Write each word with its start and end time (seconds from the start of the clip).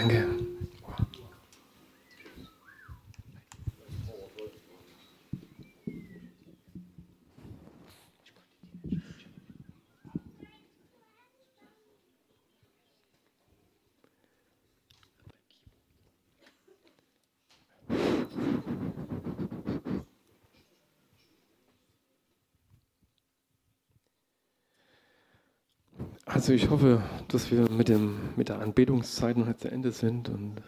Danke. 0.00 0.49
Also 26.32 26.52
ich 26.52 26.70
hoffe, 26.70 27.02
dass 27.26 27.50
wir 27.50 27.68
mit, 27.68 27.88
dem, 27.88 28.16
mit 28.36 28.50
der 28.50 28.60
Anbetungszeit 28.60 29.36
noch 29.36 29.52
zu 29.56 29.68
Ende 29.68 29.90
sind 29.90 30.28
und 30.28 30.62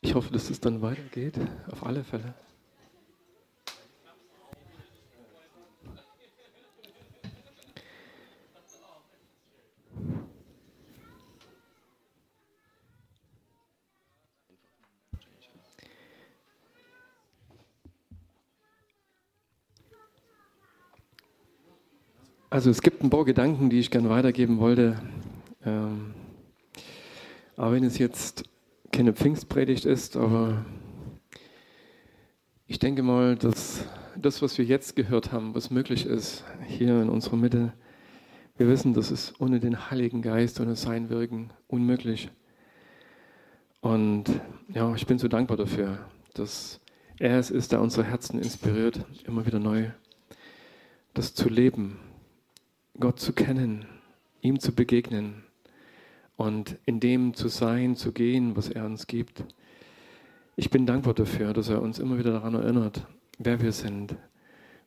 ich 0.00 0.16
hoffe, 0.16 0.32
dass 0.32 0.50
es 0.50 0.58
dann 0.60 0.82
weitergeht, 0.82 1.38
auf 1.70 1.86
alle 1.86 2.02
Fälle. 2.02 2.34
Also 22.54 22.70
es 22.70 22.82
gibt 22.82 23.02
ein 23.02 23.10
paar 23.10 23.24
Gedanken, 23.24 23.68
die 23.68 23.80
ich 23.80 23.90
gerne 23.90 24.10
weitergeben 24.10 24.60
wollte. 24.60 24.96
Ähm, 25.66 26.14
aber 27.56 27.72
wenn 27.72 27.82
es 27.82 27.98
jetzt 27.98 28.44
keine 28.92 29.12
Pfingstpredigt 29.12 29.84
ist, 29.84 30.16
aber 30.16 30.64
ich 32.68 32.78
denke 32.78 33.02
mal, 33.02 33.34
dass 33.34 33.84
das, 34.14 34.40
was 34.40 34.56
wir 34.56 34.64
jetzt 34.64 34.94
gehört 34.94 35.32
haben, 35.32 35.56
was 35.56 35.72
möglich 35.72 36.06
ist 36.06 36.44
hier 36.64 37.02
in 37.02 37.08
unserer 37.08 37.34
Mitte, 37.34 37.72
wir 38.56 38.68
wissen, 38.68 38.94
das 38.94 39.10
ist 39.10 39.34
ohne 39.40 39.58
den 39.58 39.90
Heiligen 39.90 40.22
Geist, 40.22 40.60
ohne 40.60 40.76
sein 40.76 41.10
Wirken 41.10 41.50
unmöglich. 41.66 42.30
Und 43.80 44.26
ja, 44.72 44.94
ich 44.94 45.08
bin 45.08 45.18
so 45.18 45.26
dankbar 45.26 45.56
dafür, 45.56 45.98
dass 46.34 46.80
er 47.18 47.36
es 47.36 47.50
ist, 47.50 47.72
der 47.72 47.80
unsere 47.80 48.06
Herzen 48.06 48.38
inspiriert, 48.38 49.04
immer 49.26 49.44
wieder 49.44 49.58
neu 49.58 49.86
das 51.14 51.34
zu 51.34 51.48
leben, 51.48 51.98
Gott 52.98 53.18
zu 53.18 53.32
kennen, 53.32 53.86
ihm 54.40 54.60
zu 54.60 54.72
begegnen 54.72 55.42
und 56.36 56.78
in 56.86 57.00
dem 57.00 57.34
zu 57.34 57.48
sein, 57.48 57.96
zu 57.96 58.12
gehen, 58.12 58.56
was 58.56 58.68
er 58.68 58.84
uns 58.86 59.08
gibt. 59.08 59.44
Ich 60.54 60.70
bin 60.70 60.86
dankbar 60.86 61.14
dafür, 61.14 61.52
dass 61.52 61.68
er 61.68 61.82
uns 61.82 61.98
immer 61.98 62.18
wieder 62.18 62.32
daran 62.32 62.54
erinnert, 62.54 63.04
wer 63.38 63.60
wir 63.60 63.72
sind, 63.72 64.16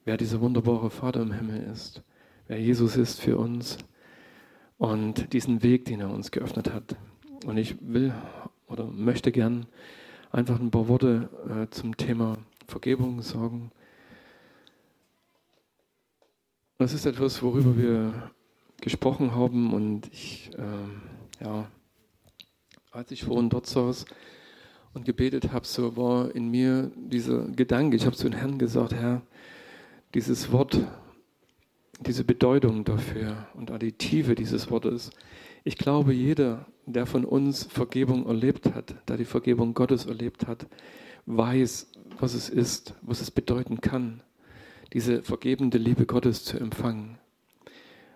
wer 0.06 0.16
dieser 0.16 0.40
wunderbare 0.40 0.90
Vater 0.90 1.22
im 1.22 1.34
Himmel 1.34 1.70
ist, 1.70 2.02
wer 2.48 2.62
Jesus 2.62 2.96
ist 2.96 3.20
für 3.20 3.38
uns 3.38 3.78
und 4.78 5.34
diesen 5.34 5.62
Weg, 5.62 5.84
den 5.86 6.00
er 6.00 6.10
uns 6.10 6.32
geöffnet 6.32 6.74
hat. 6.74 6.96
Und 7.46 7.58
ich 7.58 7.76
will 7.82 8.14
oder 8.68 8.86
möchte 8.86 9.34
gern 9.34 9.66
einfach 10.32 10.60
ein 10.62 10.72
paar 10.72 10.88
Worte 10.88 11.30
äh, 11.50 11.70
zum 11.72 11.98
Thema 11.98 12.38
Vergebung 12.68 13.22
sagen 13.22 13.72
das 16.78 16.94
ist 16.94 17.06
etwas, 17.06 17.42
worüber 17.42 17.76
wir 17.76 18.32
gesprochen 18.82 19.34
haben 19.34 19.74
und 19.74 20.08
ich, 20.14 20.52
äh, 20.58 21.44
ja, 21.44 21.68
als 22.92 23.12
ich 23.12 23.24
vorhin 23.24 23.50
dort 23.50 23.66
saß 23.66 24.06
und 24.94 25.06
gebetet 25.06 25.52
habe, 25.52 25.66
so 25.66 25.98
war 25.98 26.34
in 26.36 26.50
mir 26.50 26.92
dieser 26.96 27.48
Gedanke, 27.48 27.98
ich 27.98 28.06
habe 28.06 28.16
zu 28.16 28.30
den 28.30 28.38
Herrn 28.38 28.60
gesagt, 28.60 28.94
Herr, 28.94 29.24
dieses 30.14 30.52
Wort, 30.52 30.80
diese 32.00 32.24
Bedeutung 32.24 32.84
dafür 32.86 33.48
und 33.56 33.72
die 33.82 33.94
Tiefe 33.94 34.36
dieses 34.36 34.70
Wortes. 34.70 35.10
Ich 35.64 35.78
glaube, 35.78 36.14
jeder, 36.14 36.68
der 36.86 37.08
von 37.08 37.26
uns 37.26 37.64
Vergebung 37.64 38.28
erlebt 38.28 38.74
hat, 38.76 38.96
der 39.10 39.18
die 39.18 39.26
Vergebung 39.26 39.74
Gottes 39.74 40.06
erlebt 40.06 40.48
hat, 40.48 40.68
weiß, 41.26 41.92
was 42.20 42.36
es 42.36 42.50
ist, 42.50 42.94
was 43.02 43.20
es 43.20 43.32
bedeuten 43.32 43.82
kann 43.82 44.22
diese 44.98 45.22
vergebende 45.22 45.78
Liebe 45.78 46.08
Gottes 46.08 46.44
zu 46.44 46.58
empfangen. 46.58 47.20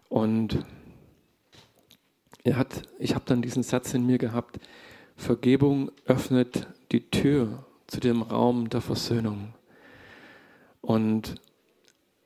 Und 0.10 0.66
er 2.44 2.58
hat, 2.58 2.82
ich 2.98 3.14
habe 3.14 3.24
dann 3.28 3.44
diesen 3.44 3.62
Satz 3.62 3.94
in 3.94 4.04
mir 4.08 4.18
gehabt, 4.18 4.60
Vergebung 5.16 5.92
öffnet 6.08 6.66
die 6.92 7.08
Tür 7.12 7.68
zu 7.86 8.00
dem 8.00 8.24
Raum 8.24 8.70
der 8.70 8.82
Versöhnung. 8.82 9.54
Und 10.82 11.36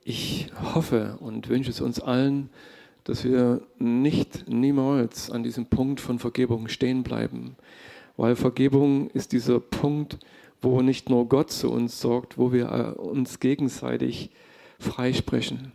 ich 0.02 0.50
hoffe 0.74 1.18
und 1.20 1.50
wünsche 1.50 1.68
es 1.68 1.82
uns 1.82 2.00
allen, 2.00 2.48
dass 3.04 3.24
wir 3.24 3.60
nicht 3.78 4.48
niemals 4.48 5.30
an 5.30 5.42
diesem 5.42 5.66
Punkt 5.66 6.00
von 6.00 6.18
Vergebung 6.18 6.68
stehen 6.68 7.02
bleiben, 7.02 7.56
weil 8.16 8.36
Vergebung 8.36 9.10
ist 9.10 9.32
dieser 9.32 9.60
Punkt, 9.60 10.18
wo 10.60 10.82
nicht 10.82 11.10
nur 11.10 11.28
Gott 11.28 11.50
zu 11.50 11.70
uns 11.70 12.00
sorgt, 12.00 12.38
wo 12.38 12.52
wir 12.52 12.70
äh, 12.70 13.00
uns 13.00 13.40
gegenseitig 13.40 14.30
freisprechen, 14.78 15.72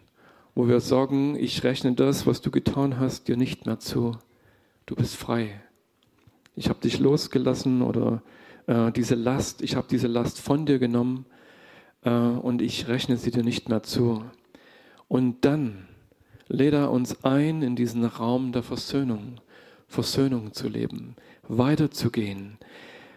wo 0.55 0.67
wir 0.67 0.79
sagen, 0.79 1.35
ich 1.35 1.63
rechne 1.63 1.93
das, 1.93 2.25
was 2.25 2.41
du 2.41 2.51
getan 2.51 2.99
hast, 2.99 3.27
dir 3.27 3.37
nicht 3.37 3.65
mehr 3.65 3.79
zu. 3.79 4.17
Du 4.85 4.95
bist 4.95 5.15
frei. 5.15 5.61
Ich 6.55 6.69
habe 6.69 6.79
dich 6.81 6.99
losgelassen 6.99 7.81
oder 7.81 8.21
äh, 8.67 8.91
diese 8.91 9.15
Last, 9.15 9.61
ich 9.61 9.75
habe 9.75 9.87
diese 9.89 10.07
Last 10.07 10.39
von 10.39 10.65
dir 10.65 10.79
genommen 10.79 11.25
äh, 12.03 12.09
und 12.09 12.61
ich 12.61 12.87
rechne 12.87 13.17
sie 13.17 13.31
dir 13.31 13.43
nicht 13.43 13.69
mehr 13.69 13.83
zu. 13.83 14.23
Und 15.07 15.45
dann 15.45 15.87
lädt 16.47 16.73
er 16.73 16.91
uns 16.91 17.23
ein, 17.23 17.61
in 17.61 17.75
diesen 17.75 18.03
Raum 18.05 18.51
der 18.51 18.63
Versöhnung, 18.63 19.39
Versöhnung 19.87 20.53
zu 20.53 20.67
leben, 20.67 21.15
weiterzugehen, 21.47 22.57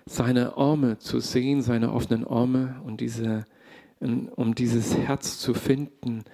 seine 0.06 0.56
Arme 0.56 0.98
zu 0.98 1.20
sehen, 1.20 1.62
seine 1.62 1.92
offenen 1.92 2.26
Arme 2.26 2.80
und 2.84 3.00
diese, 3.00 3.44
um 4.00 4.54
dieses 4.54 4.96
Herz 4.96 5.38
zu 5.38 5.54
finden, 5.54 6.24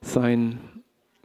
sein, 0.00 0.58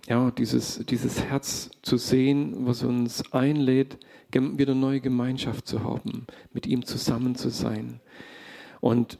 ja, 0.07 0.31
dieses, 0.31 0.85
dieses 0.85 1.23
Herz 1.23 1.69
zu 1.81 1.97
sehen, 1.97 2.65
was 2.65 2.83
uns 2.83 3.31
einlädt, 3.33 3.97
wieder 4.31 4.75
neue 4.75 5.01
Gemeinschaft 5.01 5.67
zu 5.67 5.83
haben, 5.83 6.27
mit 6.53 6.67
ihm 6.67 6.85
zusammen 6.85 7.35
zu 7.35 7.49
sein. 7.49 8.01
Und 8.81 9.17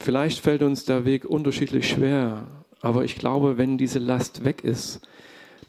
vielleicht 0.00 0.40
fällt 0.40 0.62
uns 0.62 0.84
der 0.84 1.04
Weg 1.04 1.24
unterschiedlich 1.24 1.88
schwer, 1.88 2.46
aber 2.80 3.04
ich 3.04 3.16
glaube, 3.16 3.58
wenn 3.58 3.78
diese 3.78 3.98
Last 3.98 4.44
weg 4.44 4.64
ist, 4.64 5.06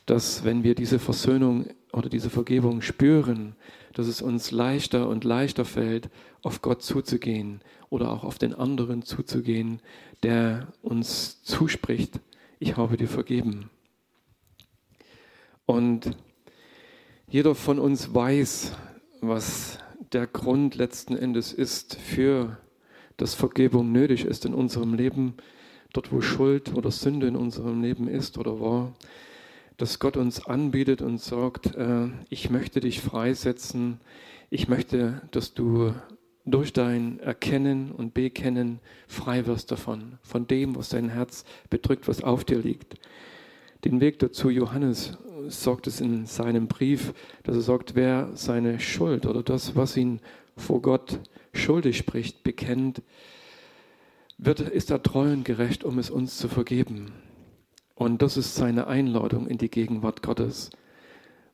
dass 0.05 0.43
wenn 0.43 0.63
wir 0.63 0.75
diese 0.75 0.99
Versöhnung 0.99 1.67
oder 1.91 2.09
diese 2.09 2.29
Vergebung 2.29 2.81
spüren, 2.81 3.55
dass 3.93 4.07
es 4.07 4.21
uns 4.21 4.51
leichter 4.51 5.07
und 5.07 5.23
leichter 5.23 5.66
fällt, 5.66 6.09
auf 6.41 6.61
Gott 6.61 6.83
zuzugehen 6.83 7.61
oder 7.89 8.11
auch 8.11 8.23
auf 8.23 8.38
den 8.38 8.53
anderen 8.53 9.01
zuzugehen, 9.01 9.81
der 10.23 10.67
uns 10.81 11.41
zuspricht, 11.43 12.19
ich 12.59 12.77
habe 12.77 12.97
dir 12.97 13.07
vergeben. 13.07 13.69
Und 15.66 16.11
jeder 17.27 17.55
von 17.55 17.79
uns 17.79 18.13
weiß, 18.13 18.73
was 19.22 19.79
der 20.13 20.27
Grund 20.27 20.75
letzten 20.75 21.16
Endes 21.16 21.51
ist 21.51 21.95
für 21.95 22.57
dass 23.17 23.33
Vergebung 23.33 23.91
nötig 23.91 24.25
ist 24.25 24.45
in 24.45 24.53
unserem 24.53 24.93
Leben, 24.93 25.35
dort 25.93 26.11
wo 26.11 26.22
Schuld 26.22 26.73
oder 26.75 26.91
Sünde 26.91 27.27
in 27.27 27.35
unserem 27.35 27.81
Leben 27.81 28.07
ist 28.07 28.37
oder 28.37 28.59
war 28.59 28.93
dass 29.77 29.99
Gott 29.99 30.17
uns 30.17 30.45
anbietet 30.45 31.01
und 31.01 31.19
sagt, 31.19 31.75
äh, 31.75 32.07
ich 32.29 32.49
möchte 32.49 32.79
dich 32.79 33.01
freisetzen, 33.01 33.99
ich 34.49 34.67
möchte, 34.67 35.22
dass 35.31 35.53
du 35.53 35.93
durch 36.45 36.73
dein 36.73 37.19
Erkennen 37.19 37.91
und 37.91 38.13
Bekennen 38.13 38.79
frei 39.07 39.47
wirst 39.47 39.72
davon, 39.72 40.19
von 40.22 40.47
dem, 40.47 40.75
was 40.75 40.89
dein 40.89 41.09
Herz 41.09 41.43
bedrückt, 41.69 42.07
was 42.07 42.23
auf 42.23 42.43
dir 42.43 42.59
liegt. 42.59 42.95
Den 43.83 43.99
Weg 43.99 44.19
dazu, 44.19 44.49
Johannes 44.49 45.17
sagt 45.47 45.87
es 45.87 46.01
in 46.01 46.25
seinem 46.25 46.67
Brief, 46.67 47.13
dass 47.43 47.55
er 47.55 47.61
sagt, 47.61 47.95
wer 47.95 48.29
seine 48.35 48.79
Schuld 48.79 49.25
oder 49.25 49.43
das, 49.43 49.75
was 49.75 49.97
ihn 49.97 50.21
vor 50.55 50.81
Gott 50.81 51.19
schuldig 51.53 51.97
spricht, 51.97 52.43
bekennt, 52.43 53.01
wird, 54.37 54.59
ist 54.59 54.91
er 54.91 55.01
treu 55.01 55.31
und 55.31 55.45
gerecht, 55.45 55.83
um 55.83 55.99
es 55.99 56.09
uns 56.09 56.37
zu 56.37 56.47
vergeben. 56.47 57.13
Und 57.95 58.21
das 58.21 58.37
ist 58.37 58.55
seine 58.55 58.87
Einladung 58.87 59.47
in 59.47 59.57
die 59.57 59.69
Gegenwart 59.71 60.21
Gottes. 60.21 60.69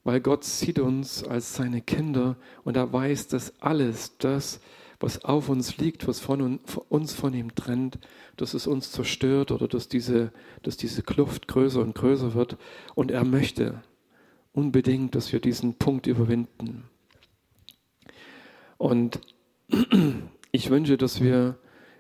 Weil 0.04 0.20
Gott 0.20 0.44
sieht 0.44 0.80
uns 0.80 1.24
als 1.24 1.56
seine 1.56 1.82
Kinder 1.82 2.36
und 2.64 2.76
er 2.76 2.92
weiß, 2.92 3.28
dass 3.28 3.62
alles 3.62 4.18
das, 4.18 4.60
was 5.00 5.24
auf 5.24 5.50
uns 5.50 5.78
liegt, 5.78 6.08
was 6.08 6.20
von 6.20 6.60
uns 6.90 7.14
von 7.14 7.34
ihm 7.34 7.54
trennt, 7.56 8.00
dass 8.38 8.54
es 8.54 8.66
uns 8.66 8.92
zerstört 8.92 9.52
oder 9.52 9.68
dass 9.68 9.88
diese, 9.88 10.32
dass 10.64 10.78
diese 10.78 11.04
Kluft 11.04 11.48
größer 11.48 11.82
und 11.82 11.96
größer 11.96 12.34
wird. 12.34 12.58
Und 12.96 13.12
er 13.12 13.24
möchte 13.24 13.82
unbedingt, 14.54 15.14
dass 15.16 15.32
wir 15.32 15.40
diesen 15.40 15.76
Punkt 15.76 16.08
überwinden. 16.08 16.86
Und 18.78 19.20
ich 20.52 20.70
wünsche, 20.72 20.98
dass 20.98 21.22
wir 21.22 21.58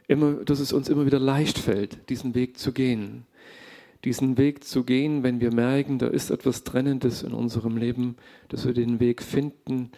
immer, 0.08 0.44
dass 0.44 0.60
es 0.60 0.74
uns 0.74 0.90
immer 0.90 1.06
wieder 1.06 1.20
leicht 1.20 1.60
fällt, 1.60 2.10
diesen 2.10 2.34
Weg 2.34 2.58
zu 2.58 2.72
gehen. 2.72 3.26
Diesen 4.04 4.38
Weg 4.38 4.64
zu 4.64 4.84
gehen, 4.84 5.24
wenn 5.24 5.40
wir 5.42 5.54
merken, 5.54 6.00
da 6.00 6.08
ist 6.08 6.32
etwas 6.32 6.64
Trennendes 6.64 7.24
in 7.24 7.34
unserem 7.34 7.78
Leben, 7.78 8.16
dass 8.50 8.66
wir 8.66 8.74
den 8.74 9.00
Weg 9.00 9.22
finden, 9.22 9.92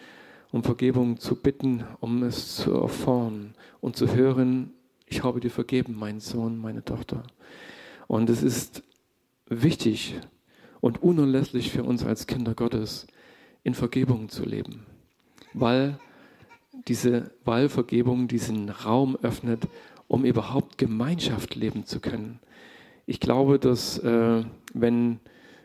um 0.52 0.62
Vergebung 0.62 1.18
zu 1.18 1.36
bitten, 1.36 1.84
um 2.00 2.22
es 2.22 2.56
zu 2.56 2.72
erfahren 2.72 3.54
und 3.80 3.96
zu 3.96 4.14
hören, 4.14 4.72
ich 5.06 5.22
habe 5.22 5.40
dir 5.40 5.50
vergeben, 5.50 5.94
mein 5.96 6.20
Sohn, 6.20 6.58
meine 6.58 6.84
Tochter. 6.84 7.22
Und 8.06 8.30
es 8.30 8.42
ist 8.42 8.82
wichtig 9.48 10.16
und 10.80 11.02
unerlässlich 11.02 11.70
für 11.70 11.82
uns 11.82 12.04
als 12.04 12.26
Kinder 12.26 12.54
Gottes, 12.54 13.06
in 13.62 13.74
Vergebung 13.74 14.28
zu 14.28 14.44
leben, 14.44 14.84
weil 15.54 15.98
diese 16.86 17.30
Wahlvergebung 17.44 18.28
diesen 18.28 18.68
Raum 18.68 19.16
öffnet, 19.22 19.66
um 20.06 20.24
überhaupt 20.24 20.76
Gemeinschaft 20.76 21.54
leben 21.54 21.86
zu 21.86 22.00
können. 22.00 22.40
Ich 23.06 23.20
glaube, 23.20 23.58
dass 23.58 23.98
äh, 23.98 24.42
wenn 24.72 25.20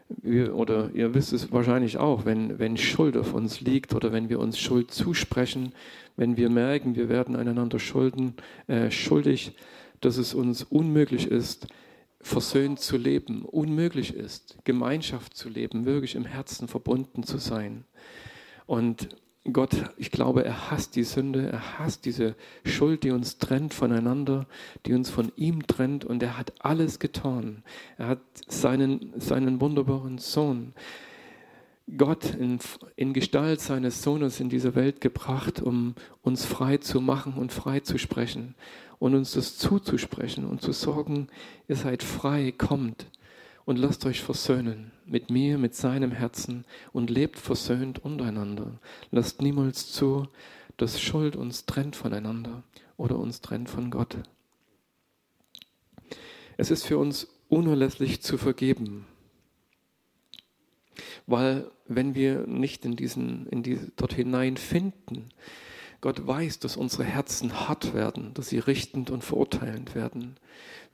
wir, 0.09 0.55
oder 0.55 0.89
ihr 0.93 1.13
wisst 1.13 1.33
es 1.33 1.51
wahrscheinlich 1.51 1.97
auch, 1.97 2.25
wenn, 2.25 2.59
wenn 2.59 2.77
Schuld 2.77 3.15
auf 3.15 3.33
uns 3.33 3.61
liegt 3.61 3.93
oder 3.93 4.11
wenn 4.11 4.29
wir 4.29 4.39
uns 4.39 4.59
Schuld 4.59 4.91
zusprechen, 4.91 5.73
wenn 6.17 6.35
wir 6.35 6.49
merken, 6.49 6.95
wir 6.95 7.09
werden 7.09 7.35
einander 7.35 7.79
schulden, 7.79 8.33
äh, 8.67 8.91
schuldig, 8.91 9.53
dass 10.01 10.17
es 10.17 10.33
uns 10.33 10.63
unmöglich 10.63 11.27
ist, 11.27 11.67
versöhnt 12.21 12.79
zu 12.79 12.97
leben, 12.97 13.43
unmöglich 13.43 14.13
ist, 14.13 14.57
Gemeinschaft 14.65 15.35
zu 15.37 15.47
leben, 15.47 15.85
wirklich 15.85 16.15
im 16.15 16.25
Herzen 16.25 16.67
verbunden 16.67 17.23
zu 17.23 17.37
sein. 17.37 17.85
Und 18.65 19.09
Gott, 19.51 19.75
ich 19.97 20.11
glaube, 20.11 20.43
er 20.43 20.69
hasst 20.69 20.95
die 20.95 21.03
Sünde, 21.03 21.49
er 21.49 21.79
hasst 21.79 22.05
diese 22.05 22.35
Schuld, 22.65 23.03
die 23.03 23.11
uns 23.11 23.37
trennt 23.37 23.73
voneinander, 23.73 24.45
die 24.85 24.93
uns 24.93 25.09
von 25.09 25.31
ihm 25.37 25.65
trennt 25.65 26.05
und 26.05 26.21
er 26.21 26.37
hat 26.37 26.53
alles 26.59 26.99
getan. 26.99 27.63
Er 27.97 28.07
hat 28.09 28.19
seinen, 28.47 29.13
seinen 29.17 29.61
wunderbaren 29.61 30.17
Sohn, 30.17 30.73
Gott 31.97 32.35
in, 32.35 32.59
in 32.95 33.13
Gestalt 33.13 33.61
seines 33.61 34.03
Sohnes 34.03 34.39
in 34.39 34.49
diese 34.49 34.75
Welt 34.75 35.01
gebracht, 35.01 35.61
um 35.61 35.95
uns 36.21 36.45
frei 36.45 36.77
zu 36.77 37.01
machen 37.01 37.33
und 37.33 37.51
frei 37.51 37.79
zu 37.79 37.97
sprechen 37.97 38.55
und 38.99 39.15
uns 39.15 39.31
das 39.31 39.57
zuzusprechen 39.57 40.45
und 40.45 40.61
zu 40.61 40.71
sorgen, 40.71 41.29
ihr 41.67 41.75
seid 41.75 42.03
frei, 42.03 42.53
kommt 42.55 43.07
und 43.69 43.77
lasst 43.77 44.03
euch 44.07 44.21
versöhnen 44.21 44.91
mit 45.05 45.29
mir, 45.29 45.59
mit 45.59 45.75
seinem 45.75 46.09
Herzen 46.09 46.65
und 46.91 47.11
lebt 47.11 47.37
versöhnt 47.37 48.03
untereinander. 48.03 48.79
Lasst 49.11 49.43
niemals 49.43 49.91
zu, 49.91 50.27
dass 50.77 50.99
Schuld 50.99 51.35
uns 51.35 51.67
trennt 51.67 51.95
voneinander 51.95 52.63
oder 52.97 53.19
uns 53.19 53.41
trennt 53.41 53.69
von 53.69 53.91
Gott. 53.91 54.17
Es 56.57 56.71
ist 56.71 56.83
für 56.83 56.97
uns 56.97 57.27
unerlässlich 57.47 58.23
zu 58.23 58.39
vergeben, 58.39 59.05
weil 61.27 61.69
wenn 61.87 62.15
wir 62.15 62.47
nicht 62.47 62.85
in 62.85 62.95
diesen, 62.95 63.45
in 63.49 63.61
diese, 63.61 63.91
dort 63.97 64.13
hinein 64.13 64.57
finden, 64.57 65.29
Gott 66.01 66.25
weiß, 66.25 66.57
dass 66.57 66.75
unsere 66.75 67.03
Herzen 67.03 67.67
hart 67.67 67.93
werden, 67.93 68.33
dass 68.33 68.49
sie 68.49 68.57
richtend 68.57 69.11
und 69.11 69.23
verurteilend 69.23 69.93
werden, 69.93 70.37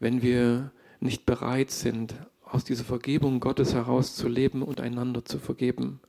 wenn 0.02 0.22
wir 0.22 0.74
nicht 1.00 1.26
bereit 1.26 1.72
sind, 1.72 2.16
aus 2.56 2.64
dieser 2.64 2.84
Vergebung 2.84 3.40
Gottes 3.40 3.74
heraus 3.74 4.16
zu 4.16 4.28
leben 4.28 4.64
und 4.64 4.82
einander 4.82 5.26
zu 5.26 5.40
vergeben. 5.40 6.00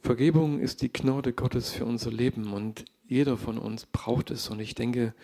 Vergebung 0.00 0.60
ist 0.60 0.82
die 0.82 0.92
Gnade 0.92 1.32
Gottes 1.32 1.72
für 1.72 1.84
unser 1.84 2.10
Leben 2.10 2.52
und 2.52 2.84
jeder 3.06 3.36
von 3.36 3.58
uns 3.58 3.86
braucht 3.86 4.30
es. 4.30 4.48
Und 4.48 4.60
ich 4.60 4.74
denke, 4.74 5.14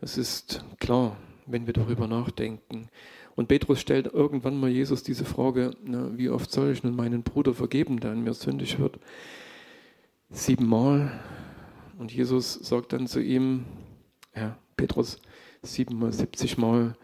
es 0.00 0.18
ist 0.18 0.64
klar, 0.78 1.16
wenn 1.46 1.66
wir 1.66 1.72
darüber 1.72 2.06
nachdenken. 2.06 2.88
Und 3.34 3.48
Petrus 3.48 3.80
stellt 3.80 4.06
irgendwann 4.06 4.58
mal 4.58 4.70
Jesus 4.70 5.02
diese 5.02 5.24
Frage, 5.24 5.72
na, 5.84 6.16
wie 6.16 6.30
oft 6.30 6.50
soll 6.50 6.70
ich 6.70 6.82
nun 6.82 6.94
meinen 6.94 7.22
Bruder 7.22 7.54
vergeben, 7.54 8.00
der 8.00 8.12
an 8.12 8.22
mir 8.22 8.34
sündig 8.34 8.78
wird? 8.78 8.98
siebenmal. 10.30 11.20
Und 11.98 12.12
Jesus 12.12 12.54
sagt 12.54 12.92
dann 12.92 13.06
zu 13.06 13.20
ihm, 13.20 13.64
ja, 14.34 14.58
Petrus, 14.76 15.20
siebenmal, 15.62 16.12
siebzigmal. 16.12 16.96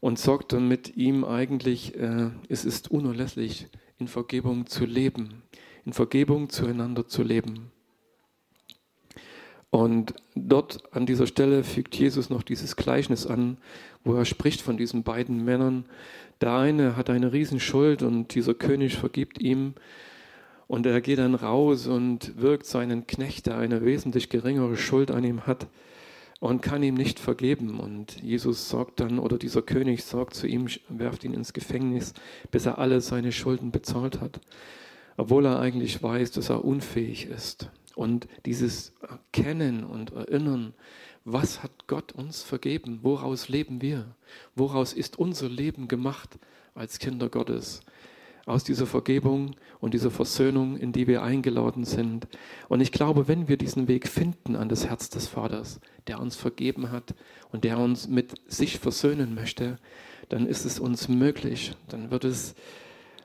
Und 0.00 0.18
sagt 0.18 0.52
dann 0.52 0.66
mit 0.66 0.96
ihm 0.96 1.24
eigentlich, 1.24 1.94
äh, 1.94 2.30
es 2.48 2.64
ist 2.64 2.90
unerlässlich, 2.90 3.68
in 3.98 4.08
Vergebung 4.08 4.66
zu 4.66 4.86
leben, 4.86 5.42
in 5.84 5.92
Vergebung 5.92 6.48
zueinander 6.48 7.06
zu 7.06 7.22
leben. 7.22 7.70
Und 9.68 10.14
dort 10.34 10.82
an 10.92 11.06
dieser 11.06 11.26
Stelle 11.26 11.62
fügt 11.62 11.94
Jesus 11.94 12.28
noch 12.30 12.42
dieses 12.42 12.76
Gleichnis 12.76 13.26
an, 13.26 13.58
wo 14.02 14.14
er 14.14 14.24
spricht 14.24 14.62
von 14.62 14.76
diesen 14.76 15.04
beiden 15.04 15.44
Männern. 15.44 15.84
Der 16.40 16.54
eine 16.54 16.96
hat 16.96 17.10
eine 17.10 17.32
Riesenschuld 17.32 18.02
und 18.02 18.34
dieser 18.34 18.54
König 18.54 18.96
vergibt 18.96 19.40
ihm 19.40 19.74
und 20.66 20.86
er 20.86 21.00
geht 21.00 21.18
dann 21.18 21.34
raus 21.34 21.86
und 21.86 22.40
wirkt 22.40 22.64
seinen 22.66 23.06
Knecht, 23.06 23.46
der 23.46 23.58
eine 23.58 23.84
wesentlich 23.84 24.28
geringere 24.28 24.76
Schuld 24.76 25.10
an 25.10 25.24
ihm 25.24 25.46
hat 25.46 25.66
und 26.40 26.62
kann 26.62 26.82
ihm 26.82 26.94
nicht 26.94 27.20
vergeben. 27.20 27.78
Und 27.78 28.20
Jesus 28.22 28.68
sagt 28.68 29.00
dann, 29.00 29.18
oder 29.18 29.38
dieser 29.38 29.62
König 29.62 30.04
sagt 30.04 30.34
zu 30.34 30.46
ihm, 30.46 30.66
werft 30.88 31.22
ihn 31.24 31.34
ins 31.34 31.52
Gefängnis, 31.52 32.14
bis 32.50 32.66
er 32.66 32.78
alle 32.78 33.00
seine 33.00 33.30
Schulden 33.30 33.70
bezahlt 33.70 34.20
hat. 34.20 34.40
Obwohl 35.16 35.44
er 35.44 35.60
eigentlich 35.60 36.02
weiß, 36.02 36.32
dass 36.32 36.48
er 36.48 36.64
unfähig 36.64 37.26
ist. 37.26 37.70
Und 37.94 38.26
dieses 38.46 38.94
Erkennen 39.02 39.84
und 39.84 40.12
Erinnern, 40.12 40.72
was 41.24 41.62
hat 41.62 41.86
Gott 41.86 42.12
uns 42.12 42.42
vergeben? 42.42 43.00
Woraus 43.02 43.48
leben 43.48 43.82
wir? 43.82 44.14
Woraus 44.54 44.94
ist 44.94 45.18
unser 45.18 45.50
Leben 45.50 45.86
gemacht 45.86 46.38
als 46.74 46.98
Kinder 46.98 47.28
Gottes? 47.28 47.82
Aus 48.50 48.64
dieser 48.64 48.86
Vergebung 48.86 49.54
und 49.80 49.94
dieser 49.94 50.10
Versöhnung, 50.10 50.76
in 50.76 50.92
die 50.92 51.06
wir 51.06 51.22
eingeladen 51.22 51.84
sind. 51.84 52.28
Und 52.68 52.80
ich 52.80 52.92
glaube, 52.92 53.28
wenn 53.28 53.48
wir 53.48 53.56
diesen 53.56 53.88
Weg 53.88 54.08
finden 54.08 54.56
an 54.56 54.68
das 54.68 54.86
Herz 54.86 55.08
des 55.08 55.28
Vaters, 55.28 55.80
der 56.06 56.20
uns 56.20 56.36
vergeben 56.36 56.90
hat 56.90 57.14
und 57.52 57.64
der 57.64 57.78
uns 57.78 58.08
mit 58.08 58.34
sich 58.46 58.78
versöhnen 58.78 59.34
möchte, 59.34 59.78
dann 60.28 60.46
ist 60.46 60.64
es 60.64 60.78
uns 60.78 61.08
möglich, 61.08 61.72
dann 61.88 62.10
wird 62.10 62.24
es 62.24 62.54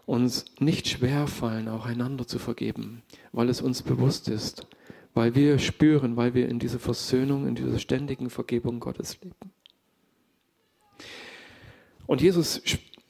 uns 0.06 0.46
nicht 0.60 0.88
schwer 0.88 1.28
fallen, 1.28 1.68
auch 1.68 1.86
einander 1.86 2.28
zu 2.28 2.40
vergeben, 2.40 3.02
weil 3.32 3.50
es 3.50 3.62
uns 3.62 3.82
bewusst 3.82 4.28
ist, 4.28 4.68
weil 5.14 5.34
wir 5.36 5.60
spüren, 5.60 6.16
weil 6.16 6.34
wir 6.34 6.48
in 6.48 6.60
dieser 6.60 6.80
Versöhnung, 6.80 7.48
in 7.48 7.56
dieser 7.56 7.80
ständigen 7.80 8.30
Vergebung 8.30 8.80
Gottes 8.80 9.20
leben. 9.22 9.52
Und 12.06 12.22
Jesus 12.22 12.62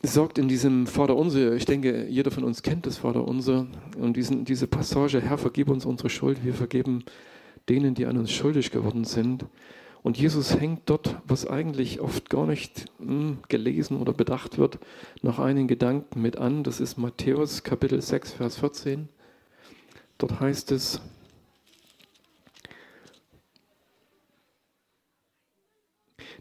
sorgt 0.07 0.37
in 0.37 0.47
diesem 0.47 0.87
Vaterunser, 0.87 1.53
ich 1.53 1.65
denke, 1.65 2.07
jeder 2.07 2.31
von 2.31 2.43
uns 2.43 2.63
kennt 2.63 2.85
das 2.85 2.97
Vaterunser 2.97 3.67
und 3.97 4.17
diesen, 4.17 4.45
diese 4.45 4.67
Passage, 4.67 5.21
Herr, 5.21 5.37
vergib 5.37 5.69
uns 5.69 5.85
unsere 5.85 6.09
Schuld, 6.09 6.43
wir 6.43 6.53
vergeben 6.53 7.03
denen, 7.69 7.95
die 7.95 8.05
an 8.05 8.17
uns 8.17 8.31
schuldig 8.31 8.71
geworden 8.71 9.05
sind. 9.05 9.45
Und 10.03 10.17
Jesus 10.17 10.59
hängt 10.59 10.81
dort, 10.85 11.19
was 11.25 11.47
eigentlich 11.47 11.99
oft 11.99 12.29
gar 12.29 12.45
nicht 12.45 12.85
mh, 12.99 13.07
hm, 13.07 13.37
gelesen 13.47 13.97
oder 13.97 14.13
bedacht 14.13 14.57
wird, 14.57 14.77
noch 15.21 15.39
einen 15.39 15.67
Gedanken 15.67 16.21
mit 16.21 16.37
an. 16.37 16.63
Das 16.63 16.79
ist 16.79 16.97
Matthäus 16.97 17.63
Kapitel 17.63 18.01
6, 18.01 18.33
Vers 18.33 18.57
14. 18.59 19.09
Dort 20.19 20.39
heißt 20.39 20.71
es, 20.71 21.01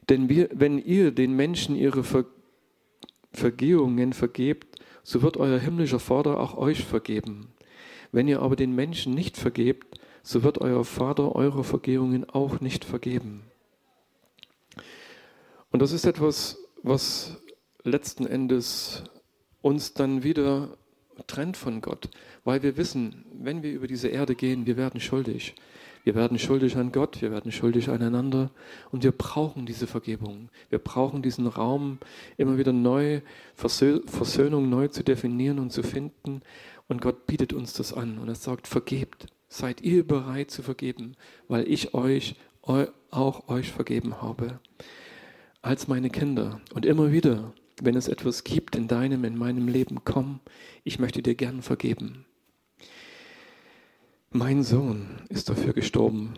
denn 0.08 0.28
wir, 0.28 0.50
wenn 0.52 0.78
ihr 0.78 1.10
den 1.10 1.34
Menschen 1.34 1.74
ihre 1.74 2.04
Ver 2.04 2.26
Vergehungen 3.34 4.12
vergebt, 4.12 4.80
so 5.02 5.22
wird 5.22 5.36
euer 5.36 5.58
himmlischer 5.58 6.00
Vater 6.00 6.40
auch 6.40 6.56
euch 6.56 6.84
vergeben. 6.84 7.48
Wenn 8.12 8.28
ihr 8.28 8.40
aber 8.40 8.56
den 8.56 8.74
Menschen 8.74 9.12
nicht 9.12 9.36
vergebt, 9.36 9.98
so 10.22 10.42
wird 10.42 10.58
euer 10.58 10.84
Vater 10.84 11.34
eure 11.36 11.64
Vergehungen 11.64 12.28
auch 12.28 12.60
nicht 12.60 12.84
vergeben. 12.84 13.42
Und 15.70 15.82
das 15.82 15.92
ist 15.92 16.06
etwas, 16.06 16.58
was 16.82 17.36
letzten 17.82 18.26
Endes 18.26 19.04
uns 19.60 19.92
dann 19.92 20.22
wieder 20.22 20.76
trennt 21.26 21.56
von 21.56 21.80
Gott, 21.80 22.08
weil 22.44 22.62
wir 22.62 22.76
wissen, 22.76 23.24
wenn 23.32 23.62
wir 23.62 23.72
über 23.72 23.86
diese 23.86 24.08
Erde 24.08 24.34
gehen, 24.34 24.66
wir 24.66 24.76
werden 24.76 25.00
schuldig. 25.00 25.54
Wir 26.04 26.14
werden 26.14 26.38
schuldig 26.38 26.76
an 26.76 26.92
Gott, 26.92 27.22
wir 27.22 27.30
werden 27.30 27.50
schuldig 27.50 27.88
aneinander 27.88 28.50
und 28.90 29.02
wir 29.02 29.12
brauchen 29.12 29.64
diese 29.64 29.86
Vergebung. 29.86 30.50
Wir 30.68 30.78
brauchen 30.78 31.22
diesen 31.22 31.46
Raum 31.46 31.98
immer 32.36 32.58
wieder 32.58 32.74
neu, 32.74 33.22
Versöhnung 33.56 34.68
neu 34.68 34.88
zu 34.88 35.02
definieren 35.02 35.58
und 35.58 35.72
zu 35.72 35.82
finden. 35.82 36.42
Und 36.88 37.00
Gott 37.00 37.26
bietet 37.26 37.54
uns 37.54 37.72
das 37.72 37.94
an 37.94 38.18
und 38.18 38.28
er 38.28 38.34
sagt, 38.34 38.68
vergebt. 38.68 39.26
Seid 39.48 39.80
ihr 39.80 40.06
bereit 40.06 40.50
zu 40.50 40.62
vergeben, 40.62 41.16
weil 41.48 41.66
ich 41.68 41.94
euch 41.94 42.34
auch 42.60 43.48
euch 43.48 43.70
vergeben 43.70 44.20
habe. 44.20 44.58
Als 45.62 45.88
meine 45.88 46.10
Kinder. 46.10 46.60
Und 46.74 46.84
immer 46.84 47.12
wieder, 47.12 47.54
wenn 47.80 47.96
es 47.96 48.08
etwas 48.08 48.44
gibt 48.44 48.76
in 48.76 48.88
deinem, 48.88 49.24
in 49.24 49.38
meinem 49.38 49.68
Leben, 49.68 50.00
komm, 50.04 50.40
ich 50.82 50.98
möchte 50.98 51.22
dir 51.22 51.34
gern 51.34 51.62
vergeben. 51.62 52.26
Mein 54.34 54.64
Sohn 54.64 55.06
ist 55.28 55.48
dafür 55.48 55.72
gestorben. 55.72 56.34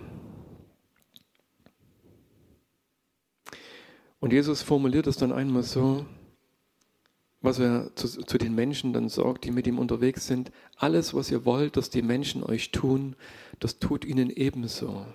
Und 4.21 4.35
Jesus 4.35 4.61
formuliert 4.61 5.07
es 5.07 5.17
dann 5.17 5.33
einmal 5.33 5.63
so, 5.63 6.05
was 7.41 7.59
er 7.59 7.91
zu, 7.95 8.07
zu, 8.07 8.37
den 8.37 8.55
Menschen 8.55 8.93
dann 8.93 9.09
sagt, 9.09 9.45
die 9.45 9.51
mit 9.51 9.67
ihm 9.67 9.79
unterwegs 9.79 10.27
sind. 10.27 10.53
Alles, 10.77 11.15
was 11.15 11.31
ihr 11.31 11.47
wollt, 11.47 11.79
dass 11.79 11.89
die 11.89 12.03
Menschen 12.03 12.45
euch 12.45 12.71
tun, 12.71 13.17
das 13.61 13.79
tut 13.79 14.05
ihnen 14.05 14.29
ebenso. 14.29 15.07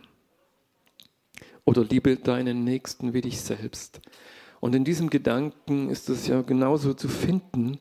Oder 1.65 1.83
liebe 1.83 2.15
deinen 2.15 2.63
Nächsten 2.63 3.13
wie 3.13 3.21
dich 3.21 3.41
selbst. 3.41 4.01
Und 4.59 4.73
in 4.73 4.85
diesem 4.85 5.11
Gedanken 5.11 5.89
ist 5.91 6.09
es 6.09 6.25
ja 6.25 6.41
genauso 6.41 6.95
zu 6.95 7.09
finden, 7.09 7.77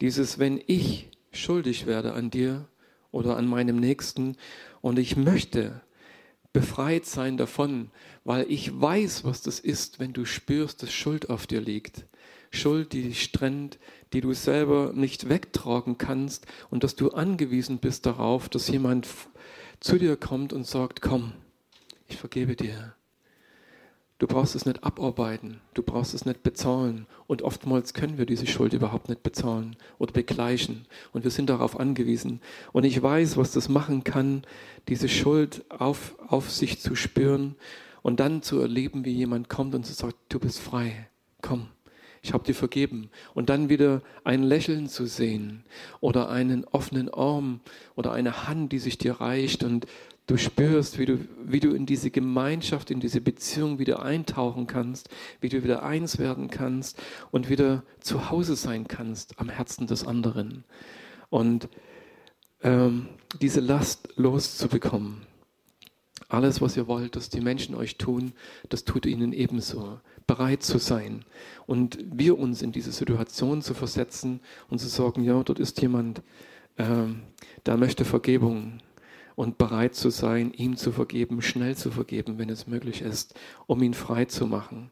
dieses, 0.00 0.38
wenn 0.38 0.58
ich 0.66 1.10
schuldig 1.32 1.86
werde 1.86 2.14
an 2.14 2.30
dir 2.30 2.66
oder 3.10 3.36
an 3.36 3.46
meinem 3.46 3.76
Nächsten 3.76 4.36
und 4.80 4.98
ich 4.98 5.16
möchte 5.16 5.80
befreit 6.52 7.06
sein 7.06 7.36
davon, 7.36 7.90
weil 8.24 8.50
ich 8.50 8.80
weiß, 8.80 9.24
was 9.24 9.42
das 9.42 9.60
ist, 9.60 10.00
wenn 10.00 10.12
du 10.12 10.24
spürst, 10.24 10.82
dass 10.82 10.92
Schuld 10.92 11.30
auf 11.30 11.46
dir 11.46 11.60
liegt. 11.60 12.06
Schuld, 12.50 12.92
die 12.92 13.02
dich 13.02 13.30
trennt, 13.32 13.78
die 14.12 14.22
du 14.22 14.32
selber 14.32 14.92
nicht 14.94 15.28
wegtragen 15.28 15.98
kannst 15.98 16.46
und 16.70 16.82
dass 16.82 16.96
du 16.96 17.10
angewiesen 17.10 17.78
bist 17.78 18.06
darauf, 18.06 18.48
dass 18.48 18.68
jemand 18.68 19.06
zu 19.80 19.98
dir 19.98 20.16
kommt 20.16 20.52
und 20.52 20.66
sagt, 20.66 21.02
komm, 21.02 21.32
ich 22.08 22.16
vergebe 22.16 22.56
dir. 22.56 22.94
Du 24.18 24.26
brauchst 24.26 24.56
es 24.56 24.66
nicht 24.66 24.82
abarbeiten, 24.82 25.60
du 25.74 25.82
brauchst 25.84 26.12
es 26.12 26.26
nicht 26.26 26.42
bezahlen. 26.42 27.06
Und 27.28 27.42
oftmals 27.42 27.94
können 27.94 28.18
wir 28.18 28.26
diese 28.26 28.48
Schuld 28.48 28.72
überhaupt 28.72 29.08
nicht 29.08 29.22
bezahlen 29.22 29.76
oder 29.98 30.12
begleichen. 30.12 30.86
Und 31.12 31.22
wir 31.22 31.30
sind 31.30 31.48
darauf 31.48 31.78
angewiesen. 31.78 32.40
Und 32.72 32.82
ich 32.82 33.00
weiß, 33.00 33.36
was 33.36 33.52
das 33.52 33.68
machen 33.68 34.02
kann, 34.02 34.42
diese 34.88 35.08
Schuld 35.08 35.64
auf, 35.70 36.16
auf 36.26 36.50
sich 36.50 36.80
zu 36.80 36.96
spüren 36.96 37.54
und 38.02 38.18
dann 38.18 38.42
zu 38.42 38.58
erleben, 38.58 39.04
wie 39.04 39.12
jemand 39.12 39.48
kommt 39.48 39.76
und 39.76 39.86
sagt, 39.86 40.16
du 40.30 40.40
bist 40.40 40.58
frei, 40.58 41.08
komm, 41.40 41.68
ich 42.20 42.32
habe 42.32 42.44
dir 42.44 42.54
vergeben. 42.54 43.10
Und 43.34 43.48
dann 43.50 43.68
wieder 43.68 44.02
ein 44.24 44.42
Lächeln 44.42 44.88
zu 44.88 45.06
sehen 45.06 45.64
oder 46.00 46.28
einen 46.28 46.64
offenen 46.64 47.08
Arm 47.08 47.60
oder 47.94 48.10
eine 48.12 48.48
Hand, 48.48 48.72
die 48.72 48.80
sich 48.80 48.98
dir 48.98 49.20
reicht 49.20 49.62
und 49.62 49.86
du 50.28 50.36
spürst, 50.36 50.98
wie 50.98 51.06
du, 51.06 51.18
wie 51.42 51.58
du 51.58 51.72
in 51.72 51.86
diese 51.86 52.10
Gemeinschaft, 52.10 52.90
in 52.90 53.00
diese 53.00 53.20
Beziehung 53.20 53.78
wieder 53.80 54.02
eintauchen 54.02 54.68
kannst, 54.68 55.08
wie 55.40 55.48
du 55.48 55.64
wieder 55.64 55.82
eins 55.82 56.18
werden 56.18 56.48
kannst 56.48 57.02
und 57.32 57.48
wieder 57.48 57.82
zu 58.00 58.30
Hause 58.30 58.54
sein 58.54 58.86
kannst 58.86 59.40
am 59.40 59.48
Herzen 59.48 59.86
des 59.86 60.06
anderen. 60.06 60.64
Und 61.30 61.68
ähm, 62.62 63.08
diese 63.40 63.60
Last 63.60 64.10
loszubekommen. 64.16 65.22
Alles, 66.28 66.60
was 66.60 66.76
ihr 66.76 66.86
wollt, 66.88 67.16
dass 67.16 67.30
die 67.30 67.40
Menschen 67.40 67.74
euch 67.74 67.96
tun, 67.96 68.32
das 68.68 68.84
tut 68.84 69.06
ihnen 69.06 69.32
ebenso. 69.32 69.98
Bereit 70.26 70.62
zu 70.62 70.76
sein 70.76 71.24
und 71.66 71.98
wir 72.04 72.38
uns 72.38 72.60
in 72.60 72.70
diese 72.70 72.92
Situation 72.92 73.62
zu 73.62 73.72
versetzen 73.72 74.40
und 74.68 74.78
zu 74.78 74.88
sagen, 74.88 75.24
ja, 75.24 75.42
dort 75.42 75.58
ist 75.58 75.80
jemand, 75.80 76.20
ähm, 76.76 77.22
der 77.64 77.78
möchte 77.78 78.04
Vergebung 78.04 78.80
und 79.38 79.56
bereit 79.56 79.94
zu 79.94 80.10
sein, 80.10 80.52
ihm 80.52 80.76
zu 80.76 80.90
vergeben, 80.90 81.42
schnell 81.42 81.76
zu 81.76 81.92
vergeben, 81.92 82.38
wenn 82.38 82.50
es 82.50 82.66
möglich 82.66 83.02
ist, 83.02 83.38
um 83.68 83.80
ihn 83.84 83.94
frei 83.94 84.24
zu 84.24 84.48
machen. 84.48 84.90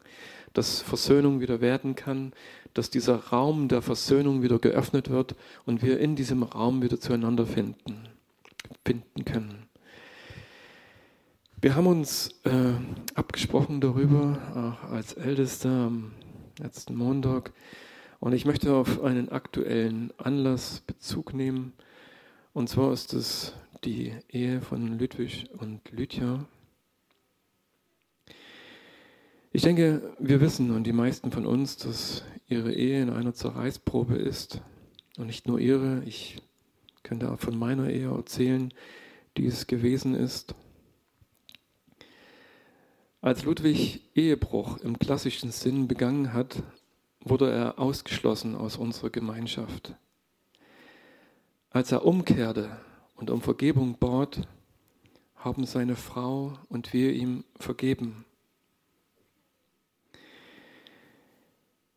Dass 0.52 0.82
Versöhnung 0.82 1.40
wieder 1.40 1.60
werden 1.60 1.96
kann, 1.96 2.32
dass 2.72 2.88
dieser 2.88 3.16
Raum 3.16 3.66
der 3.66 3.82
Versöhnung 3.82 4.44
wieder 4.44 4.60
geöffnet 4.60 5.10
wird 5.10 5.34
und 5.64 5.82
wir 5.82 5.98
in 5.98 6.14
diesem 6.14 6.44
Raum 6.44 6.80
wieder 6.80 7.00
zueinander 7.00 7.44
finden, 7.44 8.08
finden 8.84 9.24
können. 9.24 9.66
Wir 11.60 11.74
haben 11.74 11.88
uns 11.88 12.28
äh, 12.44 12.74
abgesprochen 13.16 13.80
darüber, 13.80 14.38
auch 14.84 14.92
als 14.92 15.14
Ältester 15.14 15.70
am 15.70 16.12
letzten 16.60 16.94
Montag, 16.94 17.52
und 18.20 18.32
ich 18.32 18.44
möchte 18.44 18.72
auf 18.72 19.02
einen 19.02 19.28
aktuellen 19.28 20.12
Anlass 20.18 20.82
Bezug 20.86 21.34
nehmen. 21.34 21.72
Und 22.54 22.70
zwar 22.70 22.92
ist 22.92 23.12
es 23.12 23.52
die 23.84 24.12
Ehe 24.28 24.60
von 24.60 24.98
Ludwig 24.98 25.50
und 25.58 25.90
Lydia. 25.90 26.46
Ich 29.52 29.62
denke, 29.62 30.14
wir 30.18 30.40
wissen 30.40 30.70
und 30.70 30.84
die 30.84 30.92
meisten 30.92 31.30
von 31.30 31.46
uns, 31.46 31.76
dass 31.76 32.24
ihre 32.48 32.72
Ehe 32.72 33.02
in 33.02 33.10
einer 33.10 33.34
Zerreißprobe 33.34 34.16
ist. 34.16 34.60
Und 35.16 35.26
nicht 35.26 35.46
nur 35.46 35.58
ihre, 35.58 36.02
ich 36.04 36.42
könnte 37.02 37.30
auch 37.30 37.38
von 37.38 37.58
meiner 37.58 37.90
Ehe 37.90 38.10
erzählen, 38.10 38.72
die 39.36 39.46
es 39.46 39.66
gewesen 39.66 40.14
ist. 40.14 40.54
Als 43.20 43.44
Ludwig 43.44 44.02
Ehebruch 44.14 44.78
im 44.78 44.98
klassischen 44.98 45.50
Sinn 45.50 45.88
begangen 45.88 46.32
hat, 46.32 46.62
wurde 47.20 47.50
er 47.50 47.78
ausgeschlossen 47.78 48.54
aus 48.54 48.76
unserer 48.76 49.10
Gemeinschaft. 49.10 49.94
Als 51.70 51.92
er 51.92 52.04
umkehrte 52.04 52.78
und 53.16 53.30
um 53.30 53.40
Vergebung 53.40 53.96
bat, 53.98 54.46
haben 55.36 55.64
seine 55.64 55.96
Frau 55.96 56.52
und 56.68 56.92
wir 56.92 57.12
ihm 57.12 57.44
vergeben. 57.58 58.24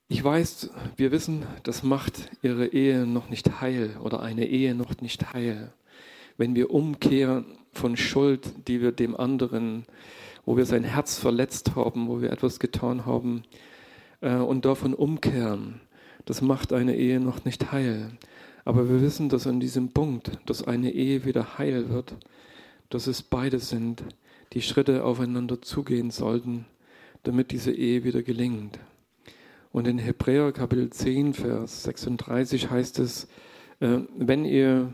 Ich 0.07 0.23
weiß, 0.23 0.71
wir 0.97 1.11
wissen, 1.11 1.45
das 1.63 1.83
macht 1.83 2.29
ihre 2.41 2.67
Ehe 2.67 3.05
noch 3.05 3.29
nicht 3.29 3.61
heil 3.61 3.97
oder 4.01 4.21
eine 4.21 4.47
Ehe 4.47 4.73
noch 4.73 4.99
nicht 5.01 5.33
heil. 5.33 5.71
Wenn 6.37 6.55
wir 6.55 6.71
umkehren 6.71 7.45
von 7.73 7.95
Schuld, 7.95 8.67
die 8.67 8.81
wir 8.81 8.91
dem 8.91 9.15
anderen, 9.15 9.85
wo 10.45 10.57
wir 10.57 10.65
sein 10.65 10.83
Herz 10.83 11.19
verletzt 11.19 11.75
haben, 11.75 12.07
wo 12.07 12.21
wir 12.21 12.31
etwas 12.31 12.59
getan 12.59 13.05
haben, 13.05 13.43
äh, 14.21 14.35
und 14.35 14.65
davon 14.65 14.93
umkehren, 14.93 15.81
das 16.29 16.43
macht 16.43 16.73
eine 16.73 16.95
Ehe 16.95 17.19
noch 17.19 17.43
nicht 17.43 17.71
heil. 17.71 18.11
Aber 18.63 18.87
wir 18.87 19.01
wissen, 19.01 19.29
dass 19.29 19.47
an 19.47 19.59
diesem 19.59 19.89
Punkt, 19.89 20.37
dass 20.45 20.61
eine 20.61 20.91
Ehe 20.91 21.25
wieder 21.25 21.57
heil 21.57 21.89
wird, 21.89 22.13
dass 22.89 23.07
es 23.07 23.23
beide 23.23 23.57
sind, 23.57 24.03
die 24.53 24.61
Schritte 24.61 25.03
aufeinander 25.03 25.63
zugehen 25.63 26.11
sollten, 26.11 26.67
damit 27.23 27.49
diese 27.49 27.71
Ehe 27.71 28.03
wieder 28.03 28.21
gelingt. 28.21 28.77
Und 29.71 29.87
in 29.87 29.97
Hebräer 29.97 30.51
Kapitel 30.51 30.91
10, 30.91 31.33
Vers 31.33 31.81
36 31.81 32.69
heißt 32.69 32.99
es, 32.99 33.27
äh, 33.79 33.97
wenn 34.15 34.45
ihr 34.45 34.93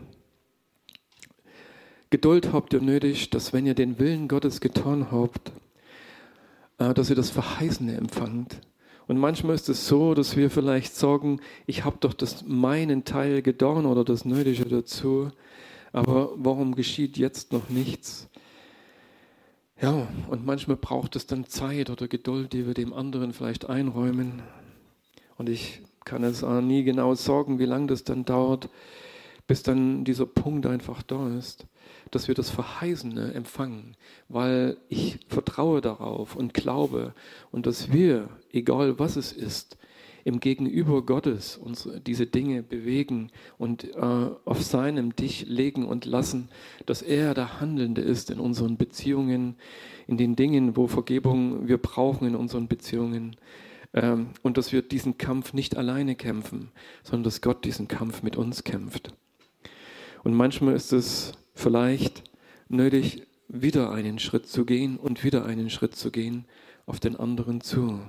Geduld 2.08 2.54
habt 2.54 2.72
ihr 2.72 2.80
nötig, 2.80 3.28
dass 3.28 3.52
wenn 3.52 3.66
ihr 3.66 3.74
den 3.74 3.98
Willen 3.98 4.28
Gottes 4.28 4.62
getan 4.62 5.10
habt, 5.10 5.52
äh, 6.78 6.94
dass 6.94 7.10
ihr 7.10 7.16
das 7.16 7.28
Verheißene 7.28 7.94
empfangt. 7.94 8.58
Und 9.08 9.18
manchmal 9.18 9.54
ist 9.54 9.68
es 9.68 9.86
so, 9.86 10.14
dass 10.14 10.36
wir 10.36 10.50
vielleicht 10.50 10.94
sagen, 10.94 11.40
ich 11.66 11.84
habe 11.84 11.96
doch 12.00 12.12
das 12.12 12.44
meinen 12.46 13.04
Teil 13.04 13.42
getan 13.42 13.86
oder 13.86 14.04
das 14.04 14.24
Nötige 14.24 14.64
dazu, 14.64 15.30
aber 15.92 16.32
warum 16.36 16.74
geschieht 16.74 17.16
jetzt 17.16 17.52
noch 17.52 17.68
nichts? 17.68 18.28
Ja, 19.80 20.08
und 20.28 20.44
manchmal 20.44 20.76
braucht 20.76 21.16
es 21.16 21.26
dann 21.26 21.46
Zeit 21.46 21.90
oder 21.90 22.08
Geduld, 22.08 22.52
die 22.52 22.66
wir 22.66 22.74
dem 22.74 22.92
anderen 22.92 23.32
vielleicht 23.32 23.68
einräumen. 23.68 24.42
Und 25.38 25.48
ich 25.48 25.82
kann 26.04 26.24
es 26.24 26.42
auch 26.42 26.60
nie 26.60 26.82
genau 26.82 27.14
sagen, 27.14 27.58
wie 27.58 27.66
lange 27.66 27.88
das 27.88 28.02
dann 28.02 28.24
dauert, 28.24 28.68
bis 29.46 29.62
dann 29.62 30.04
dieser 30.04 30.26
Punkt 30.26 30.66
einfach 30.66 31.02
da 31.02 31.28
ist 31.36 31.66
dass 32.10 32.28
wir 32.28 32.34
das 32.34 32.50
Verheißene 32.50 33.34
empfangen, 33.34 33.96
weil 34.28 34.76
ich 34.88 35.18
vertraue 35.28 35.80
darauf 35.80 36.36
und 36.36 36.54
glaube 36.54 37.14
und 37.50 37.66
dass 37.66 37.92
wir, 37.92 38.28
egal 38.52 38.98
was 38.98 39.16
es 39.16 39.32
ist, 39.32 39.76
im 40.26 40.40
Gegenüber 40.40 41.02
Gottes 41.02 41.56
uns 41.56 41.88
diese 42.04 42.26
Dinge 42.26 42.64
bewegen 42.64 43.30
und 43.58 43.84
äh, 43.94 44.00
auf 44.44 44.60
seinem 44.60 45.14
Dich 45.14 45.46
legen 45.46 45.86
und 45.86 46.04
lassen, 46.04 46.48
dass 46.84 47.00
er 47.00 47.32
der 47.32 47.60
Handelnde 47.60 48.00
ist 48.00 48.30
in 48.30 48.40
unseren 48.40 48.76
Beziehungen, 48.76 49.54
in 50.08 50.16
den 50.16 50.34
Dingen, 50.34 50.76
wo 50.76 50.88
Vergebung 50.88 51.68
wir 51.68 51.78
brauchen 51.78 52.26
in 52.26 52.34
unseren 52.34 52.66
Beziehungen 52.66 53.36
ähm, 53.94 54.30
und 54.42 54.56
dass 54.56 54.72
wir 54.72 54.82
diesen 54.82 55.16
Kampf 55.16 55.52
nicht 55.52 55.76
alleine 55.76 56.16
kämpfen, 56.16 56.72
sondern 57.04 57.22
dass 57.22 57.40
Gott 57.40 57.64
diesen 57.64 57.86
Kampf 57.86 58.24
mit 58.24 58.34
uns 58.36 58.64
kämpft. 58.64 59.14
Und 60.24 60.34
manchmal 60.34 60.74
ist 60.74 60.92
es 60.92 61.34
vielleicht 61.56 62.22
nötig, 62.68 63.26
wieder 63.48 63.90
einen 63.90 64.18
Schritt 64.18 64.46
zu 64.46 64.64
gehen 64.64 64.96
und 64.96 65.24
wieder 65.24 65.44
einen 65.44 65.70
Schritt 65.70 65.96
zu 65.96 66.10
gehen 66.12 66.44
auf 66.84 67.00
den 67.00 67.16
anderen 67.16 67.60
zu. 67.60 68.00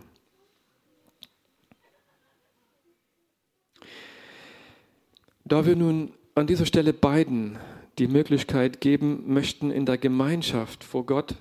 Da 5.46 5.66
wir 5.66 5.76
nun 5.76 6.12
an 6.36 6.46
dieser 6.46 6.66
Stelle 6.66 6.94
beiden 6.94 7.58
die 7.98 8.08
Möglichkeit 8.08 8.82
geben 8.82 9.24
möchten, 9.34 9.72
in 9.72 9.86
der 9.86 9.98
Gemeinschaft 9.98 10.84
vor 10.84 11.06
Gott 11.06 11.36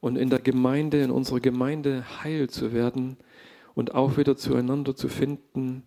und 0.00 0.16
in 0.16 0.30
der 0.30 0.40
Gemeinde, 0.40 1.02
in 1.02 1.10
unserer 1.10 1.40
Gemeinde 1.40 2.04
heil 2.22 2.48
zu 2.48 2.72
werden 2.72 3.18
und 3.74 3.94
auch 3.94 4.16
wieder 4.16 4.36
zueinander 4.36 4.96
zu 4.96 5.08
finden, 5.08 5.84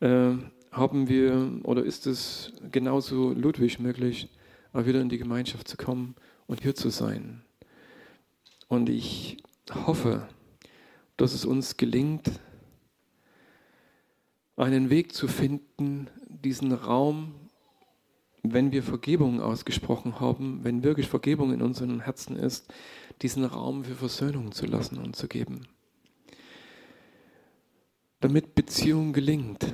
äh, 0.00 0.32
haben 0.72 1.08
wir 1.08 1.60
oder 1.62 1.84
ist 1.84 2.06
es 2.06 2.52
genauso 2.70 3.32
Ludwig 3.32 3.78
möglich, 3.78 4.28
wieder 4.86 5.00
in 5.00 5.08
die 5.08 5.18
Gemeinschaft 5.18 5.68
zu 5.68 5.76
kommen 5.76 6.14
und 6.46 6.62
hier 6.62 6.74
zu 6.74 6.90
sein. 6.90 7.42
Und 8.68 8.88
ich 8.88 9.42
hoffe, 9.86 10.28
dass 11.16 11.34
es 11.34 11.44
uns 11.44 11.76
gelingt, 11.76 12.30
einen 14.56 14.90
Weg 14.90 15.14
zu 15.14 15.28
finden, 15.28 16.08
diesen 16.28 16.72
Raum, 16.72 17.34
wenn 18.42 18.72
wir 18.72 18.82
Vergebung 18.82 19.40
ausgesprochen 19.40 20.20
haben, 20.20 20.64
wenn 20.64 20.82
wirklich 20.82 21.08
Vergebung 21.08 21.52
in 21.52 21.62
unseren 21.62 22.00
Herzen 22.00 22.36
ist, 22.36 22.72
diesen 23.22 23.44
Raum 23.44 23.84
für 23.84 23.94
Versöhnung 23.94 24.52
zu 24.52 24.66
lassen 24.66 24.98
und 24.98 25.16
zu 25.16 25.28
geben. 25.28 25.66
Damit 28.20 28.54
Beziehung 28.54 29.12
gelingt, 29.12 29.72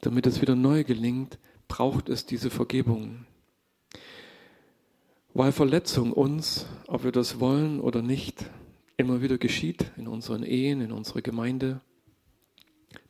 damit 0.00 0.26
es 0.26 0.40
wieder 0.40 0.54
neu 0.54 0.84
gelingt, 0.84 1.38
braucht 1.68 2.08
es 2.08 2.26
diese 2.26 2.50
Vergebung. 2.50 3.26
Weil 5.34 5.52
Verletzung 5.52 6.12
uns, 6.12 6.66
ob 6.88 7.04
wir 7.04 7.12
das 7.12 7.40
wollen 7.40 7.80
oder 7.80 8.02
nicht, 8.02 8.44
immer 8.98 9.22
wieder 9.22 9.38
geschieht 9.38 9.90
in 9.96 10.06
unseren 10.06 10.42
Ehen, 10.42 10.82
in 10.82 10.92
unserer 10.92 11.22
Gemeinde, 11.22 11.80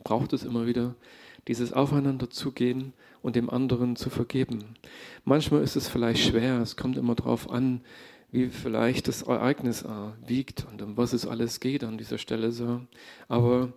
braucht 0.05 0.33
es 0.33 0.45
immer 0.45 0.67
wieder 0.67 0.95
dieses 1.49 1.73
Aufeinander 1.73 2.31
zugehen 2.31 2.93
und 3.23 3.35
dem 3.35 3.51
anderen 3.51 3.97
zu 3.97 4.09
vergeben. 4.09 4.77
Manchmal 5.25 5.63
ist 5.63 5.75
es 5.75 5.89
vielleicht 5.89 6.23
schwer, 6.23 6.61
es 6.61 6.77
kommt 6.77 6.97
immer 6.97 7.17
darauf 7.17 7.51
an, 7.51 7.81
wie 8.31 8.49
vielleicht 8.51 9.09
das 9.09 9.23
Ereignis 9.23 9.83
äh, 9.83 9.89
wiegt 10.25 10.65
und 10.71 10.81
um 10.81 10.97
was 10.97 11.13
es 11.13 11.27
alles 11.27 11.59
geht 11.59 11.83
an 11.83 11.99
dieser 11.99 12.19
Stelle 12.19 12.53
so. 12.53 12.83
Aber 13.27 13.73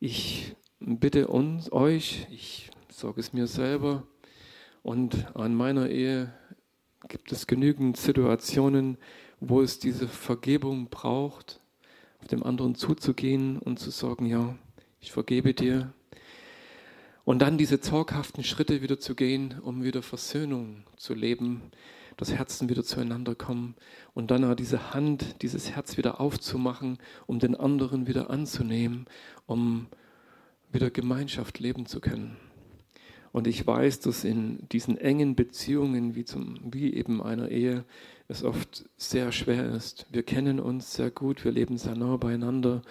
ich 0.00 0.56
bitte 0.80 1.28
uns, 1.28 1.70
euch, 1.70 2.26
ich 2.32 2.70
sage 2.90 3.20
es 3.20 3.32
mir 3.32 3.46
selber 3.46 4.02
und 4.82 5.34
an 5.36 5.54
meiner 5.54 5.88
Ehe 5.88 6.32
gibt 7.06 7.30
es 7.30 7.46
genügend 7.46 7.96
Situationen, 7.96 8.98
wo 9.40 9.60
es 9.62 9.78
diese 9.78 10.08
Vergebung 10.08 10.88
braucht, 10.88 11.60
auf 12.20 12.26
dem 12.28 12.42
anderen 12.42 12.74
zuzugehen 12.74 13.58
und 13.58 13.78
zu 13.78 13.90
sagen, 13.90 14.26
ja, 14.26 14.56
ich 15.00 15.12
vergebe 15.12 15.54
dir. 15.54 15.92
Und 17.24 17.40
dann 17.40 17.58
diese 17.58 17.80
zaghaften 17.80 18.42
Schritte 18.42 18.82
wieder 18.82 18.98
zu 18.98 19.14
gehen, 19.14 19.60
um 19.60 19.84
wieder 19.84 20.02
Versöhnung 20.02 20.84
zu 20.96 21.14
leben, 21.14 21.62
das 22.16 22.32
Herzen 22.32 22.68
wieder 22.68 22.82
zueinander 22.82 23.34
kommen 23.34 23.76
und 24.12 24.30
dann 24.30 24.44
auch 24.44 24.56
diese 24.56 24.92
Hand, 24.92 25.42
dieses 25.42 25.70
Herz 25.70 25.96
wieder 25.96 26.20
aufzumachen, 26.20 26.98
um 27.26 27.38
den 27.38 27.54
anderen 27.54 28.08
wieder 28.08 28.30
anzunehmen, 28.30 29.06
um 29.46 29.86
wieder 30.72 30.90
Gemeinschaft 30.90 31.60
leben 31.60 31.86
zu 31.86 32.00
können. 32.00 32.36
Und 33.38 33.46
ich 33.46 33.64
weiß, 33.64 34.00
dass 34.00 34.24
in 34.24 34.68
diesen 34.72 34.98
engen 34.98 35.36
Beziehungen, 35.36 36.16
wie, 36.16 36.24
zum, 36.24 36.58
wie 36.72 36.92
eben 36.92 37.22
einer 37.22 37.52
Ehe, 37.52 37.84
es 38.26 38.42
oft 38.42 38.86
sehr 38.96 39.30
schwer 39.30 39.70
ist. 39.76 40.06
Wir 40.10 40.24
kennen 40.24 40.58
uns 40.58 40.94
sehr 40.94 41.12
gut, 41.12 41.44
wir 41.44 41.52
leben 41.52 41.78
sehr 41.78 41.94
nah 41.94 42.16
beieinander. 42.16 42.82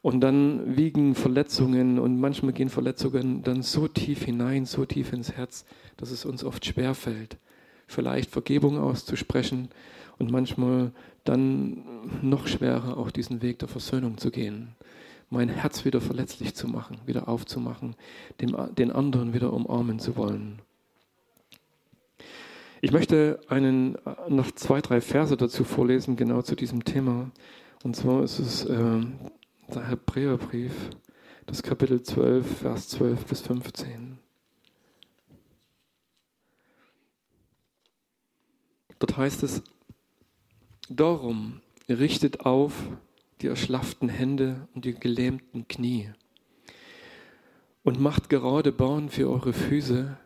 Und 0.00 0.22
dann 0.22 0.78
wiegen 0.78 1.14
Verletzungen 1.14 1.98
und 1.98 2.18
manchmal 2.18 2.54
gehen 2.54 2.70
Verletzungen 2.70 3.42
dann 3.42 3.60
so 3.60 3.88
tief 3.88 4.24
hinein, 4.24 4.64
so 4.64 4.86
tief 4.86 5.12
ins 5.12 5.32
Herz, 5.32 5.66
dass 5.98 6.12
es 6.12 6.24
uns 6.24 6.44
oft 6.44 6.64
schwer 6.64 6.94
fällt, 6.94 7.36
vielleicht 7.86 8.30
Vergebung 8.30 8.78
auszusprechen 8.78 9.68
und 10.18 10.30
manchmal 10.30 10.92
dann 11.24 11.84
noch 12.22 12.46
schwerer 12.46 12.96
auch 12.96 13.10
diesen 13.10 13.42
Weg 13.42 13.58
der 13.58 13.68
Versöhnung 13.68 14.16
zu 14.16 14.30
gehen 14.30 14.68
mein 15.30 15.48
Herz 15.48 15.84
wieder 15.84 16.00
verletzlich 16.00 16.54
zu 16.54 16.68
machen, 16.68 16.98
wieder 17.06 17.28
aufzumachen, 17.28 17.96
dem, 18.40 18.56
den 18.74 18.90
anderen 18.90 19.34
wieder 19.34 19.52
umarmen 19.52 19.98
zu 19.98 20.16
wollen. 20.16 20.60
Ich 22.80 22.92
möchte 22.92 23.40
einen, 23.48 23.98
noch 24.28 24.52
zwei, 24.52 24.80
drei 24.80 25.00
Verse 25.00 25.36
dazu 25.36 25.64
vorlesen, 25.64 26.16
genau 26.16 26.42
zu 26.42 26.54
diesem 26.54 26.84
Thema. 26.84 27.30
Und 27.82 27.96
zwar 27.96 28.22
ist 28.22 28.38
es 28.38 28.64
äh, 28.64 29.00
der 29.74 29.88
Hebräerbrief, 29.88 30.72
das 31.46 31.62
Kapitel 31.62 32.02
12, 32.02 32.58
Vers 32.60 32.88
12 32.90 33.24
bis 33.26 33.40
15. 33.40 34.18
Dort 39.00 39.16
heißt 39.16 39.42
es, 39.42 39.62
darum 40.88 41.60
richtet 41.88 42.46
auf, 42.46 42.74
die 43.40 43.46
erschlafften 43.46 44.08
Hände 44.08 44.68
und 44.74 44.84
die 44.84 44.94
gelähmten 44.94 45.68
Knie. 45.68 46.10
Und 47.82 48.00
macht 48.00 48.28
gerade 48.28 48.72
Bahn 48.72 49.08
für 49.08 49.30
eure 49.30 49.52
Füße, 49.52 50.16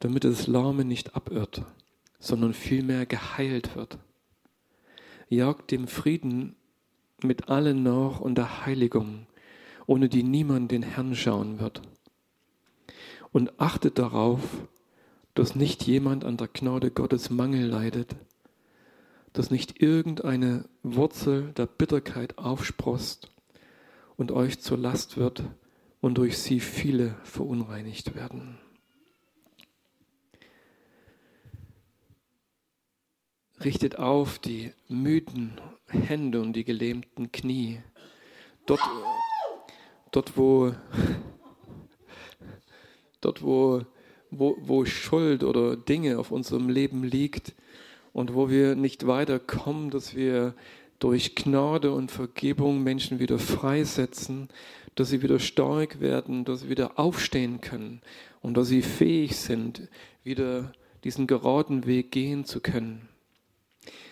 damit 0.00 0.24
das 0.24 0.46
Lahme 0.46 0.84
nicht 0.84 1.14
abirrt, 1.14 1.62
sondern 2.18 2.54
vielmehr 2.54 3.06
geheilt 3.06 3.76
wird. 3.76 3.98
Jagt 5.28 5.70
dem 5.70 5.86
Frieden 5.88 6.56
mit 7.22 7.48
allen 7.48 7.82
nach 7.82 8.20
und 8.20 8.36
der 8.36 8.66
Heiligung, 8.66 9.26
ohne 9.86 10.08
die 10.08 10.22
niemand 10.22 10.70
den 10.70 10.82
Herrn 10.82 11.14
schauen 11.14 11.60
wird. 11.60 11.82
Und 13.32 13.60
achtet 13.60 13.98
darauf, 13.98 14.40
dass 15.34 15.56
nicht 15.56 15.84
jemand 15.86 16.24
an 16.24 16.36
der 16.36 16.48
Gnade 16.48 16.90
Gottes 16.90 17.30
Mangel 17.30 17.66
leidet, 17.66 18.14
dass 19.34 19.50
nicht 19.50 19.82
irgendeine 19.82 20.64
Wurzel 20.84 21.52
der 21.52 21.66
Bitterkeit 21.66 22.38
aufsprost 22.38 23.28
und 24.16 24.30
euch 24.30 24.60
zur 24.60 24.78
Last 24.78 25.16
wird 25.18 25.42
und 26.00 26.18
durch 26.18 26.38
sie 26.38 26.60
viele 26.60 27.16
verunreinigt 27.24 28.14
werden. 28.14 28.58
Richtet 33.62 33.98
auf 33.98 34.38
die 34.38 34.72
müden 34.88 35.60
Hände 35.88 36.40
und 36.40 36.52
die 36.52 36.64
gelähmten 36.64 37.32
Knie. 37.32 37.80
Dort, 38.66 38.82
dort 40.12 40.36
wo, 40.36 40.74
dort 43.20 43.42
wo, 43.42 43.84
wo, 44.30 44.56
wo 44.60 44.84
Schuld 44.84 45.42
oder 45.42 45.76
Dinge 45.76 46.20
auf 46.20 46.30
unserem 46.30 46.68
Leben 46.68 47.02
liegt, 47.02 47.54
und 48.14 48.32
wo 48.32 48.48
wir 48.48 48.76
nicht 48.76 49.06
weiterkommen, 49.06 49.90
dass 49.90 50.14
wir 50.14 50.54
durch 51.00 51.34
Gnade 51.34 51.92
und 51.92 52.10
Vergebung 52.10 52.82
Menschen 52.82 53.18
wieder 53.18 53.38
freisetzen, 53.38 54.48
dass 54.94 55.10
sie 55.10 55.20
wieder 55.20 55.40
stark 55.40 56.00
werden, 56.00 56.44
dass 56.44 56.60
sie 56.60 56.70
wieder 56.70 56.98
aufstehen 56.98 57.60
können 57.60 58.00
und 58.40 58.56
dass 58.56 58.68
sie 58.68 58.82
fähig 58.82 59.36
sind, 59.36 59.88
wieder 60.22 60.72
diesen 61.02 61.26
geraden 61.26 61.86
Weg 61.86 62.12
gehen 62.12 62.44
zu 62.44 62.60
können. 62.60 63.08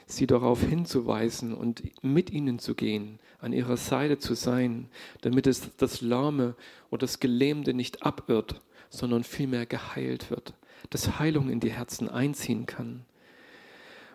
Sie 0.07 0.27
darauf 0.27 0.61
hinzuweisen 0.63 1.55
und 1.55 1.83
mit 2.03 2.31
ihnen 2.31 2.59
zu 2.59 2.75
gehen, 2.75 3.21
an 3.39 3.53
ihrer 3.53 3.77
Seite 3.77 4.19
zu 4.19 4.35
sein, 4.35 4.89
damit 5.21 5.47
es 5.47 5.77
das 5.77 6.01
Lahme 6.01 6.57
oder 6.91 7.03
das 7.03 7.21
Gelähmte 7.21 7.73
nicht 7.73 8.03
abirrt, 8.05 8.61
sondern 8.91 9.23
vielmehr 9.23 9.65
geheilt 9.65 10.29
wird, 10.29 10.55
dass 10.91 11.21
Heilung 11.21 11.49
in 11.49 11.61
die 11.61 11.71
Herzen 11.71 12.09
einziehen 12.09 12.67
kann 12.67 13.05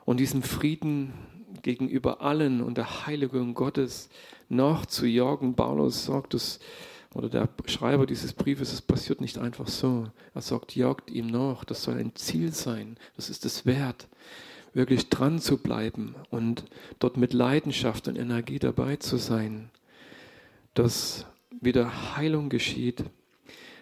und 0.08 0.22
diesem 0.22 0.42
Frieden 0.42 1.12
gegenüber 1.64 2.22
allen 2.22 2.62
und 2.62 2.78
der 2.78 3.06
Heiligung 3.06 3.54
Gottes 3.54 4.08
nachzujagen. 4.48 5.54
Paulus 5.54 6.06
sagt 6.06 6.34
es, 6.34 6.62
oder 7.14 7.28
der 7.28 7.50
Schreiber 7.66 8.06
dieses 8.06 8.32
Briefes, 8.32 8.72
es 8.72 8.82
passiert 8.82 9.20
nicht 9.20 9.38
einfach 9.38 9.68
so. 9.68 10.08
Er 10.34 10.42
sagt, 10.42 10.78
jagt 10.78 11.12
ihm 11.12 11.28
nach, 11.28 11.66
das 11.66 11.84
soll 11.84 11.98
ein 11.98 12.16
Ziel 12.16 12.54
sein, 12.54 12.96
das 13.18 13.30
ist 13.30 13.44
es 13.44 13.66
wert, 13.66 14.08
wirklich 14.74 15.10
dran 15.10 15.40
zu 15.40 15.58
bleiben 15.58 16.16
und 16.30 16.64
dort 17.00 17.18
mit 17.18 17.34
Leidenschaft 17.34 18.08
und 18.08 18.18
Energie 18.18 18.60
dabei 18.60 18.96
zu 18.96 19.18
sein, 19.18 19.72
dass 20.74 21.26
wieder 21.60 22.16
Heilung 22.16 22.48
geschieht, 22.48 23.04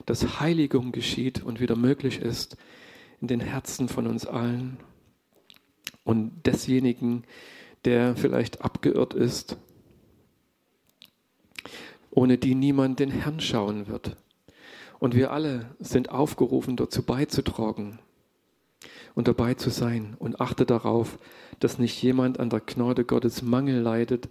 dass 0.08 0.40
Heiligung 0.40 0.92
geschieht 0.92 1.44
und 1.44 1.60
wieder 1.60 1.76
möglich 1.76 2.20
ist 2.20 2.58
in 3.22 3.28
den 3.28 3.42
Herzen 3.42 3.90
von 3.90 4.08
uns 4.08 4.26
allen 4.26 4.80
und 6.06 6.46
desjenigen, 6.46 7.26
der 7.84 8.16
vielleicht 8.16 8.62
abgeirrt 8.62 9.14
ist, 9.14 9.58
ohne 12.12 12.38
die 12.38 12.56
niemand 12.56 13.00
den 13.00 13.12
Herrn 13.12 13.42
schauen 13.42 13.88
wird. 13.88 14.16
Und 15.00 15.16
wir 15.16 15.32
alle 15.32 15.76
sind 15.80 16.10
aufgerufen, 16.10 16.78
dazu 16.78 17.04
beizutragen 17.04 18.00
und 19.14 19.28
dabei 19.28 19.56
zu 19.56 19.70
sein. 19.70 20.16
Und 20.20 20.40
achte 20.40 20.66
darauf, 20.66 21.20
dass 21.60 21.80
nicht 21.80 22.02
jemand 22.02 22.40
an 22.40 22.50
der 22.50 22.62
Gnade 22.62 23.04
Gottes 23.04 23.42
Mangel 23.42 23.82
leidet, 23.82 24.30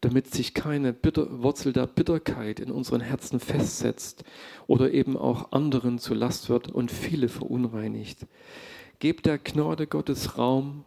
damit 0.00 0.34
sich 0.34 0.52
keine 0.52 0.92
Bitter 0.92 1.42
Wurzel 1.42 1.72
der 1.72 1.86
Bitterkeit 1.86 2.58
in 2.58 2.72
unseren 2.72 3.00
Herzen 3.00 3.38
festsetzt 3.38 4.24
oder 4.66 4.92
eben 4.92 5.16
auch 5.16 5.52
anderen 5.52 5.98
zu 5.98 6.14
Last 6.14 6.48
wird 6.48 6.68
und 6.68 6.90
viele 6.90 7.28
verunreinigt. 7.28 8.26
Gebt 8.98 9.26
der 9.26 9.38
Gnade 9.38 9.86
Gottes 9.86 10.36
Raum 10.38 10.84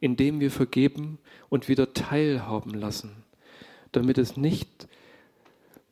indem 0.00 0.40
wir 0.40 0.50
vergeben 0.50 1.18
und 1.48 1.68
wieder 1.68 1.92
teilhaben 1.92 2.74
lassen, 2.74 3.24
damit 3.92 4.18
es 4.18 4.36
nicht 4.36 4.88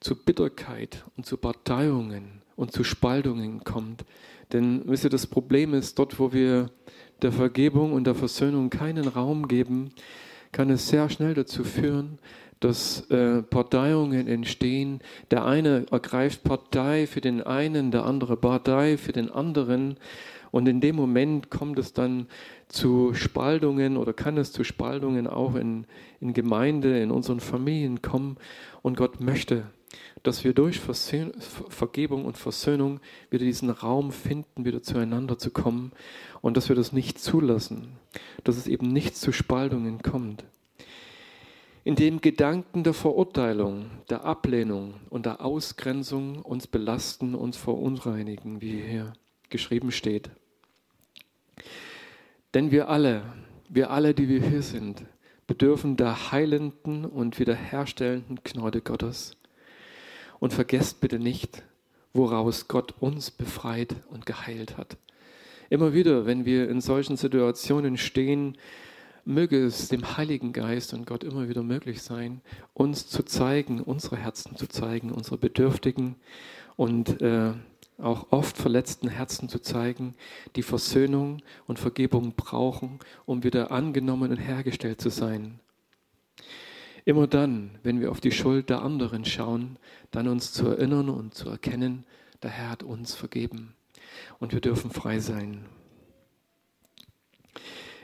zu 0.00 0.16
Bitterkeit 0.16 1.04
und 1.16 1.26
zu 1.26 1.36
Parteiungen 1.36 2.42
und 2.56 2.72
zu 2.72 2.84
Spaltungen 2.84 3.64
kommt. 3.64 4.04
Denn 4.52 4.82
wisst 4.86 5.04
ihr, 5.04 5.10
das 5.10 5.26
Problem 5.26 5.74
ist, 5.74 5.98
dort, 5.98 6.18
wo 6.18 6.32
wir 6.32 6.70
der 7.22 7.32
Vergebung 7.32 7.92
und 7.92 8.06
der 8.06 8.14
Versöhnung 8.14 8.70
keinen 8.70 9.08
Raum 9.08 9.48
geben, 9.48 9.90
kann 10.52 10.70
es 10.70 10.88
sehr 10.88 11.08
schnell 11.08 11.34
dazu 11.34 11.64
führen, 11.64 12.18
dass 12.60 13.10
äh, 13.10 13.42
Parteiungen 13.42 14.26
entstehen. 14.28 15.00
Der 15.30 15.44
eine 15.44 15.86
ergreift 15.90 16.44
Partei 16.44 17.06
für 17.06 17.20
den 17.20 17.42
einen, 17.42 17.90
der 17.90 18.04
andere 18.04 18.36
Partei 18.36 18.96
für 18.96 19.12
den 19.12 19.30
anderen. 19.30 19.96
Und 20.50 20.68
in 20.68 20.80
dem 20.80 20.96
Moment 20.96 21.50
kommt 21.50 21.78
es 21.78 21.92
dann 21.92 22.26
zu 22.68 23.14
Spaltungen 23.14 23.96
oder 23.96 24.12
kann 24.12 24.36
es 24.36 24.52
zu 24.52 24.64
Spaltungen 24.64 25.26
auch 25.26 25.54
in, 25.54 25.86
in 26.20 26.32
Gemeinde, 26.32 27.00
in 27.00 27.10
unseren 27.10 27.40
Familien 27.40 28.02
kommen. 28.02 28.36
Und 28.82 28.96
Gott 28.96 29.20
möchte, 29.20 29.66
dass 30.22 30.44
wir 30.44 30.54
durch 30.54 30.80
Vergebung 30.80 32.24
und 32.24 32.36
Versöhnung 32.36 33.00
wieder 33.30 33.44
diesen 33.44 33.70
Raum 33.70 34.10
finden, 34.12 34.64
wieder 34.64 34.82
zueinander 34.82 35.38
zu 35.38 35.50
kommen 35.50 35.92
und 36.40 36.56
dass 36.56 36.68
wir 36.68 36.76
das 36.76 36.92
nicht 36.92 37.18
zulassen, 37.18 37.98
dass 38.42 38.56
es 38.56 38.66
eben 38.66 38.88
nicht 38.88 39.16
zu 39.16 39.32
Spaltungen 39.32 40.02
kommt. 40.02 40.44
In 41.86 41.96
dem 41.96 42.22
Gedanken 42.22 42.82
der 42.82 42.94
Verurteilung, 42.94 43.90
der 44.08 44.24
Ablehnung 44.24 44.94
und 45.10 45.26
der 45.26 45.44
Ausgrenzung 45.44 46.40
uns 46.40 46.66
belasten, 46.66 47.34
uns 47.34 47.58
verunreinigen, 47.58 48.62
wie 48.62 48.80
hier 48.80 49.12
geschrieben 49.50 49.92
steht. 49.92 50.30
Denn 52.54 52.70
wir 52.70 52.88
alle, 52.88 53.22
wir 53.68 53.90
alle, 53.90 54.14
die 54.14 54.28
wir 54.28 54.40
hier 54.40 54.62
sind, 54.62 55.04
bedürfen 55.48 55.96
der 55.96 56.30
heilenden 56.30 57.04
und 57.04 57.40
wiederherstellenden 57.40 58.40
Gnade 58.44 58.80
Gottes. 58.80 59.36
Und 60.38 60.52
vergesst 60.52 61.00
bitte 61.00 61.18
nicht, 61.18 61.64
woraus 62.12 62.68
Gott 62.68 62.94
uns 63.00 63.32
befreit 63.32 63.96
und 64.08 64.24
geheilt 64.24 64.78
hat. 64.78 64.96
Immer 65.68 65.92
wieder, 65.94 66.26
wenn 66.26 66.44
wir 66.44 66.68
in 66.68 66.80
solchen 66.80 67.16
Situationen 67.16 67.96
stehen, 67.96 68.56
möge 69.24 69.64
es 69.64 69.88
dem 69.88 70.16
Heiligen 70.16 70.52
Geist 70.52 70.94
und 70.94 71.06
Gott 71.06 71.24
immer 71.24 71.48
wieder 71.48 71.62
möglich 71.62 72.02
sein, 72.02 72.40
uns 72.72 73.08
zu 73.08 73.24
zeigen, 73.24 73.80
unsere 73.80 74.16
Herzen 74.16 74.54
zu 74.56 74.68
zeigen, 74.68 75.10
unsere 75.10 75.38
Bedürftigen 75.38 76.14
und 76.76 77.20
äh, 77.20 77.52
auch 77.98 78.32
oft 78.32 78.56
verletzten 78.56 79.08
Herzen 79.08 79.48
zu 79.48 79.60
zeigen, 79.60 80.14
die 80.56 80.62
Versöhnung 80.62 81.42
und 81.66 81.78
Vergebung 81.78 82.34
brauchen, 82.34 82.98
um 83.24 83.44
wieder 83.44 83.70
angenommen 83.70 84.30
und 84.30 84.38
hergestellt 84.38 85.00
zu 85.00 85.10
sein. 85.10 85.60
Immer 87.04 87.26
dann, 87.26 87.78
wenn 87.82 88.00
wir 88.00 88.10
auf 88.10 88.20
die 88.20 88.32
Schuld 88.32 88.70
der 88.70 88.82
anderen 88.82 89.24
schauen, 89.24 89.78
dann 90.10 90.26
uns 90.26 90.52
zu 90.52 90.66
erinnern 90.68 91.10
und 91.10 91.34
zu 91.34 91.48
erkennen, 91.48 92.04
der 92.42 92.50
Herr 92.50 92.70
hat 92.70 92.82
uns 92.82 93.14
vergeben 93.14 93.74
und 94.38 94.52
wir 94.52 94.60
dürfen 94.60 94.90
frei 94.90 95.18
sein. 95.18 95.66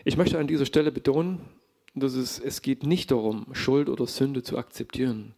Ich 0.05 0.16
möchte 0.16 0.38
an 0.38 0.46
dieser 0.46 0.66
Stelle 0.66 0.92
betonen, 0.92 1.40
dass 1.94 2.14
es, 2.14 2.38
es 2.38 2.62
geht 2.62 2.85
nicht 2.85 3.11
darum, 3.11 3.46
Schuld 3.53 3.88
oder 3.88 4.07
Sünde 4.07 4.42
zu 4.42 4.57
akzeptieren 4.57 5.35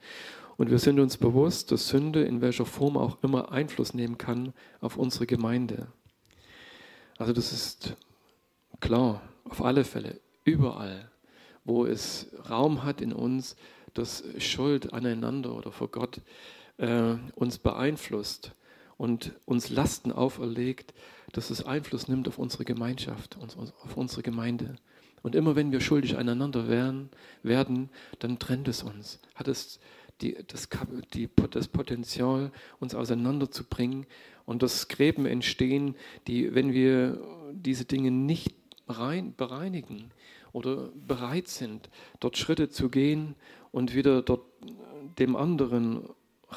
und 0.63 0.71
wir 0.71 0.79
sind 0.79 1.01
uns 1.01 1.17
bewusst, 1.17 1.73
dass 1.73 1.89
Sünde 1.89 2.23
in 2.23 2.41
welcher 2.41 2.65
Form 2.65 2.97
auch 2.97 3.21
immer 3.25 3.51
Einfluss 3.51 3.95
nehmen 3.95 4.17
kann 4.17 4.53
auf 4.81 4.97
unsere 4.97 5.27
Gemeinde. 5.27 5.89
Also 7.19 7.33
das 7.33 7.53
ist 7.53 7.97
klar, 8.79 9.23
auf 9.43 9.65
alle 9.65 9.83
Fälle, 9.83 10.21
überall, 10.45 11.11
wo 11.65 11.85
es 11.85 12.29
Raum 12.49 12.85
hat 12.85 13.01
in 13.01 13.13
uns, 13.13 13.57
dass 13.93 14.23
Schuld 14.39 14.93
aneinander 14.93 15.53
oder 15.53 15.73
vor 15.73 15.89
Gott 15.89 16.21
äh, 16.77 17.15
uns 17.35 17.59
beeinflusst 17.59 18.53
und 18.97 19.33
uns 19.47 19.69
Lasten 19.69 20.13
auferlegt, 20.13 20.95
dass 21.33 21.51
es 21.51 21.67
Einfluss 21.67 22.07
nimmt 22.07 22.29
auf 22.29 22.39
unsere 22.39 22.65
Gemeinschaft, 22.65 23.37
auf 23.37 23.97
unsere 23.97 24.23
Gemeinde. 24.23 24.77
Und 25.23 25.35
immer 25.35 25.57
wenn 25.57 25.73
wir 25.73 25.81
schuldig 25.81 26.19
aneinander 26.19 26.69
werden, 26.69 27.11
werden 27.43 27.91
dann 28.21 28.39
trennt 28.39 28.69
es 28.69 28.85
uns, 28.85 29.19
hat 29.35 29.49
es 29.49 29.81
die, 30.23 30.37
das, 30.47 30.69
die, 31.15 31.29
das 31.51 31.69
Potenzial, 31.69 32.53
uns 32.81 32.95
auseinanderzubringen. 32.95 34.07
Und 34.45 34.63
dass 34.63 34.89
Gräben 34.89 35.27
entstehen, 35.27 35.95
die, 36.27 36.55
wenn 36.55 36.73
wir 36.73 37.21
diese 37.53 37.85
Dinge 37.85 38.11
nicht 38.11 38.55
rein, 38.89 39.35
bereinigen 39.37 40.11
oder 40.53 40.91
bereit 41.07 41.49
sind, 41.49 41.89
dort 42.21 42.37
Schritte 42.37 42.69
zu 42.69 42.89
gehen 42.89 43.35
und 43.71 43.95
wieder 43.95 44.23
dort 44.23 44.43
dem 45.19 45.37
anderen 45.37 46.09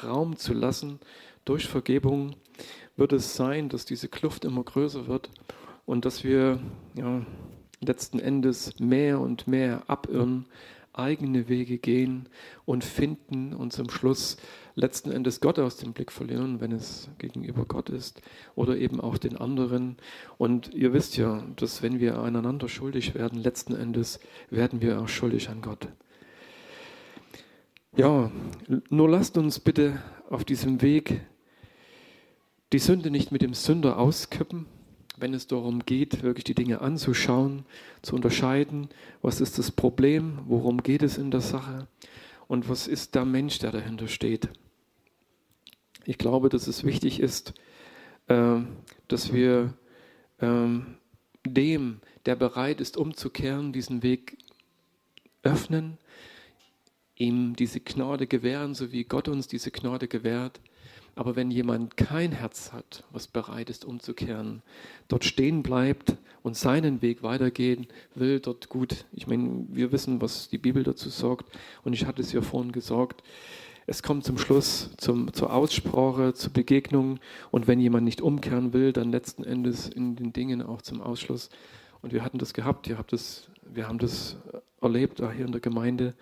Raum 0.02 0.36
zu 0.36 0.52
lassen, 0.52 1.00
durch 1.44 1.66
Vergebung 1.66 2.36
wird 2.96 3.12
es 3.12 3.36
sein, 3.36 3.68
dass 3.68 3.84
diese 3.84 4.08
Kluft 4.08 4.44
immer 4.44 4.64
größer 4.64 5.06
wird 5.06 5.30
und 5.84 6.04
dass 6.04 6.24
wir 6.24 6.60
ja, 6.94 7.24
letzten 7.80 8.18
Endes 8.18 8.78
mehr 8.80 9.20
und 9.20 9.46
mehr 9.46 9.82
abirren 9.86 10.46
eigene 10.96 11.48
Wege 11.48 11.78
gehen 11.78 12.28
und 12.64 12.84
finden 12.84 13.52
und 13.52 13.72
zum 13.72 13.90
Schluss 13.90 14.36
letzten 14.74 15.10
Endes 15.10 15.40
Gott 15.40 15.58
aus 15.58 15.76
dem 15.76 15.92
Blick 15.92 16.12
verlieren, 16.12 16.60
wenn 16.60 16.72
es 16.72 17.08
gegenüber 17.18 17.64
Gott 17.64 17.88
ist 17.90 18.20
oder 18.54 18.76
eben 18.76 19.00
auch 19.00 19.18
den 19.18 19.36
anderen. 19.36 19.96
Und 20.38 20.74
ihr 20.74 20.92
wisst 20.92 21.16
ja, 21.16 21.42
dass 21.56 21.82
wenn 21.82 22.00
wir 22.00 22.20
einander 22.20 22.68
schuldig 22.68 23.14
werden, 23.14 23.40
letzten 23.40 23.74
Endes 23.74 24.20
werden 24.50 24.80
wir 24.82 25.00
auch 25.00 25.08
schuldig 25.08 25.48
an 25.48 25.62
Gott. 25.62 25.88
Ja, 27.96 28.30
nur 28.90 29.08
lasst 29.08 29.38
uns 29.38 29.58
bitte 29.58 30.02
auf 30.28 30.44
diesem 30.44 30.82
Weg 30.82 31.22
die 32.72 32.78
Sünde 32.78 33.10
nicht 33.10 33.32
mit 33.32 33.42
dem 33.42 33.54
Sünder 33.54 33.98
auskippen, 33.98 34.66
wenn 35.16 35.34
es 35.34 35.46
darum 35.46 35.84
geht, 35.84 36.22
wirklich 36.22 36.44
die 36.44 36.54
Dinge 36.54 36.80
anzuschauen, 36.80 37.64
zu 38.02 38.14
unterscheiden, 38.14 38.88
was 39.22 39.40
ist 39.40 39.58
das 39.58 39.70
Problem, 39.70 40.40
worum 40.46 40.82
geht 40.82 41.02
es 41.02 41.18
in 41.18 41.30
der 41.30 41.40
Sache 41.40 41.86
und 42.48 42.68
was 42.68 42.86
ist 42.86 43.14
der 43.14 43.24
Mensch, 43.24 43.58
der 43.58 43.72
dahinter 43.72 44.08
steht. 44.08 44.48
Ich 46.04 46.18
glaube, 46.18 46.48
dass 46.48 46.66
es 46.66 46.84
wichtig 46.84 47.20
ist, 47.20 47.54
äh, 48.28 48.60
dass 49.08 49.32
wir 49.32 49.74
ähm, 50.40 50.98
dem, 51.44 52.00
der 52.26 52.36
bereit 52.36 52.80
ist, 52.80 52.96
umzukehren, 52.96 53.72
diesen 53.72 54.02
Weg 54.02 54.38
öffnen, 55.42 55.98
ihm 57.16 57.56
diese 57.56 57.80
Gnade 57.80 58.26
gewähren, 58.26 58.74
so 58.74 58.92
wie 58.92 59.04
Gott 59.04 59.28
uns 59.28 59.48
diese 59.48 59.70
Gnade 59.70 60.08
gewährt 60.08 60.60
aber 61.16 61.34
wenn 61.34 61.50
jemand 61.50 61.96
kein 61.96 62.30
Herz 62.30 62.72
hat, 62.74 63.02
was 63.10 63.26
bereit 63.26 63.70
ist 63.70 63.86
umzukehren, 63.86 64.62
dort 65.08 65.24
stehen 65.24 65.62
bleibt 65.62 66.16
und 66.42 66.56
seinen 66.56 67.00
Weg 67.00 67.22
weitergehen 67.22 67.86
will, 68.14 68.38
dort 68.38 68.68
gut. 68.68 69.06
Ich 69.12 69.26
meine, 69.26 69.64
wir 69.70 69.92
wissen, 69.92 70.20
was 70.20 70.50
die 70.50 70.58
Bibel 70.58 70.82
dazu 70.82 71.08
sagt. 71.08 71.46
Und 71.84 71.94
ich 71.94 72.04
hatte 72.04 72.20
es 72.20 72.32
ja 72.32 72.42
vorhin 72.42 72.70
gesagt. 72.70 73.22
Es 73.86 74.02
kommt 74.02 74.24
zum 74.24 74.36
Schluss 74.36 74.90
zum, 74.98 75.32
zur 75.32 75.54
Aussprache, 75.54 76.34
zur 76.34 76.52
Begegnung. 76.52 77.18
Und 77.50 77.66
wenn 77.66 77.80
jemand 77.80 78.04
nicht 78.04 78.20
umkehren 78.20 78.74
will, 78.74 78.92
dann 78.92 79.10
letzten 79.10 79.42
Endes 79.42 79.88
in 79.88 80.16
den 80.16 80.34
Dingen 80.34 80.60
auch 80.60 80.82
zum 80.82 81.00
Ausschluss. 81.00 81.48
Und 82.02 82.12
wir 82.12 82.22
hatten 82.24 82.36
das 82.36 82.52
gehabt, 82.52 82.88
ihr 82.88 82.98
habt 82.98 83.14
das, 83.14 83.48
wir 83.62 83.88
haben 83.88 83.98
das 83.98 84.36
erlebt, 84.82 85.22
auch 85.22 85.32
hier 85.32 85.46
in 85.46 85.52
der 85.52 85.62
Gemeinde. 85.62 86.14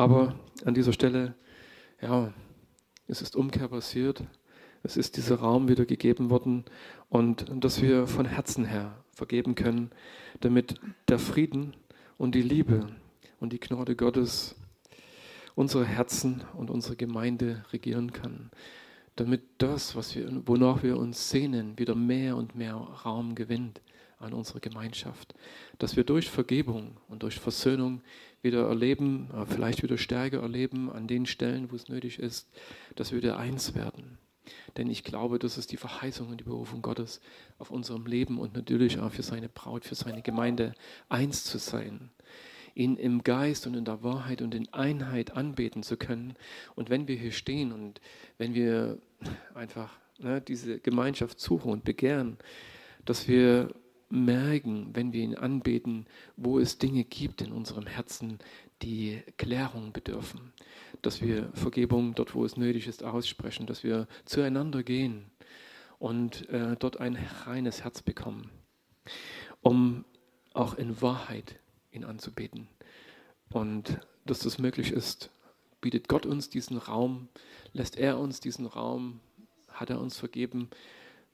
Aber 0.00 0.34
an 0.64 0.72
dieser 0.72 0.94
Stelle, 0.94 1.34
ja, 2.00 2.32
es 3.06 3.20
ist 3.20 3.36
Umkehr 3.36 3.68
passiert. 3.68 4.24
Es 4.82 4.96
ist 4.96 5.18
dieser 5.18 5.40
Raum 5.40 5.68
wieder 5.68 5.84
gegeben 5.84 6.30
worden 6.30 6.64
und 7.10 7.44
dass 7.62 7.82
wir 7.82 8.06
von 8.06 8.24
Herzen 8.24 8.64
her 8.64 9.04
vergeben 9.12 9.56
können, 9.56 9.90
damit 10.40 10.80
der 11.08 11.18
Frieden 11.18 11.76
und 12.16 12.34
die 12.34 12.40
Liebe 12.40 12.86
und 13.40 13.52
die 13.52 13.60
Gnade 13.60 13.94
Gottes 13.94 14.56
unsere 15.54 15.84
Herzen 15.84 16.44
und 16.54 16.70
unsere 16.70 16.96
Gemeinde 16.96 17.62
regieren 17.70 18.10
kann. 18.14 18.50
Damit 19.16 19.42
das, 19.58 19.96
was 19.96 20.16
wir, 20.16 20.30
wonach 20.46 20.82
wir 20.82 20.96
uns 20.96 21.28
sehnen, 21.28 21.78
wieder 21.78 21.94
mehr 21.94 22.38
und 22.38 22.54
mehr 22.54 22.72
Raum 22.72 23.34
gewinnt 23.34 23.82
an 24.18 24.32
unserer 24.32 24.60
Gemeinschaft. 24.60 25.34
Dass 25.78 25.96
wir 25.96 26.04
durch 26.04 26.30
Vergebung 26.30 26.96
und 27.08 27.22
durch 27.22 27.38
Versöhnung 27.38 28.02
wieder 28.42 28.66
erleben, 28.66 29.28
äh, 29.34 29.46
vielleicht 29.46 29.82
wieder 29.82 29.98
stärker 29.98 30.40
erleben 30.40 30.90
an 30.90 31.06
den 31.06 31.26
Stellen, 31.26 31.70
wo 31.70 31.76
es 31.76 31.88
nötig 31.88 32.18
ist, 32.18 32.48
dass 32.96 33.12
wir 33.12 33.18
wieder 33.18 33.38
eins 33.38 33.74
werden. 33.74 34.18
Denn 34.76 34.90
ich 34.90 35.04
glaube, 35.04 35.38
das 35.38 35.58
ist 35.58 35.72
die 35.72 35.76
Verheißung 35.76 36.28
und 36.28 36.40
die 36.40 36.44
Berufung 36.44 36.82
Gottes 36.82 37.20
auf 37.58 37.70
unserem 37.70 38.06
Leben 38.06 38.38
und 38.38 38.54
natürlich 38.54 38.98
auch 38.98 39.12
für 39.12 39.22
seine 39.22 39.48
Braut, 39.48 39.84
für 39.84 39.94
seine 39.94 40.22
Gemeinde 40.22 40.74
eins 41.08 41.44
zu 41.44 41.58
sein. 41.58 42.10
Ihn 42.74 42.96
im 42.96 43.22
Geist 43.22 43.66
und 43.66 43.74
in 43.74 43.84
der 43.84 44.02
Wahrheit 44.02 44.42
und 44.42 44.54
in 44.54 44.72
Einheit 44.72 45.36
anbeten 45.36 45.82
zu 45.82 45.96
können. 45.96 46.34
Und 46.76 46.88
wenn 46.88 47.08
wir 47.08 47.16
hier 47.16 47.32
stehen 47.32 47.72
und 47.72 48.00
wenn 48.38 48.54
wir 48.54 48.98
einfach 49.54 49.92
ne, 50.18 50.40
diese 50.40 50.78
Gemeinschaft 50.78 51.40
suchen 51.40 51.72
und 51.72 51.84
begehren, 51.84 52.36
dass 53.04 53.28
wir 53.28 53.74
merken, 54.10 54.90
wenn 54.92 55.12
wir 55.12 55.22
ihn 55.22 55.36
anbeten, 55.36 56.06
wo 56.36 56.58
es 56.58 56.78
Dinge 56.78 57.04
gibt 57.04 57.42
in 57.42 57.52
unserem 57.52 57.86
Herzen, 57.86 58.38
die 58.82 59.22
Klärung 59.36 59.92
bedürfen. 59.92 60.52
Dass 61.02 61.20
wir 61.22 61.50
Vergebung 61.54 62.14
dort, 62.14 62.34
wo 62.34 62.44
es 62.44 62.56
nötig 62.56 62.86
ist, 62.86 63.02
aussprechen, 63.04 63.66
dass 63.66 63.84
wir 63.84 64.08
zueinander 64.24 64.82
gehen 64.82 65.30
und 65.98 66.48
äh, 66.48 66.76
dort 66.78 67.00
ein 67.00 67.16
reines 67.44 67.84
Herz 67.84 68.02
bekommen. 68.02 68.50
Um 69.62 70.04
auch 70.52 70.74
in 70.74 71.00
Wahrheit 71.00 71.60
ihn 71.92 72.04
anzubeten. 72.04 72.68
Und 73.52 74.00
dass 74.24 74.40
das 74.40 74.58
möglich 74.58 74.92
ist, 74.92 75.30
bietet 75.80 76.08
Gott 76.08 76.26
uns 76.26 76.50
diesen 76.50 76.76
Raum, 76.76 77.28
lässt 77.72 77.96
er 77.96 78.18
uns 78.18 78.40
diesen 78.40 78.66
Raum, 78.66 79.20
hat 79.68 79.90
er 79.90 80.00
uns 80.00 80.18
vergeben, 80.18 80.70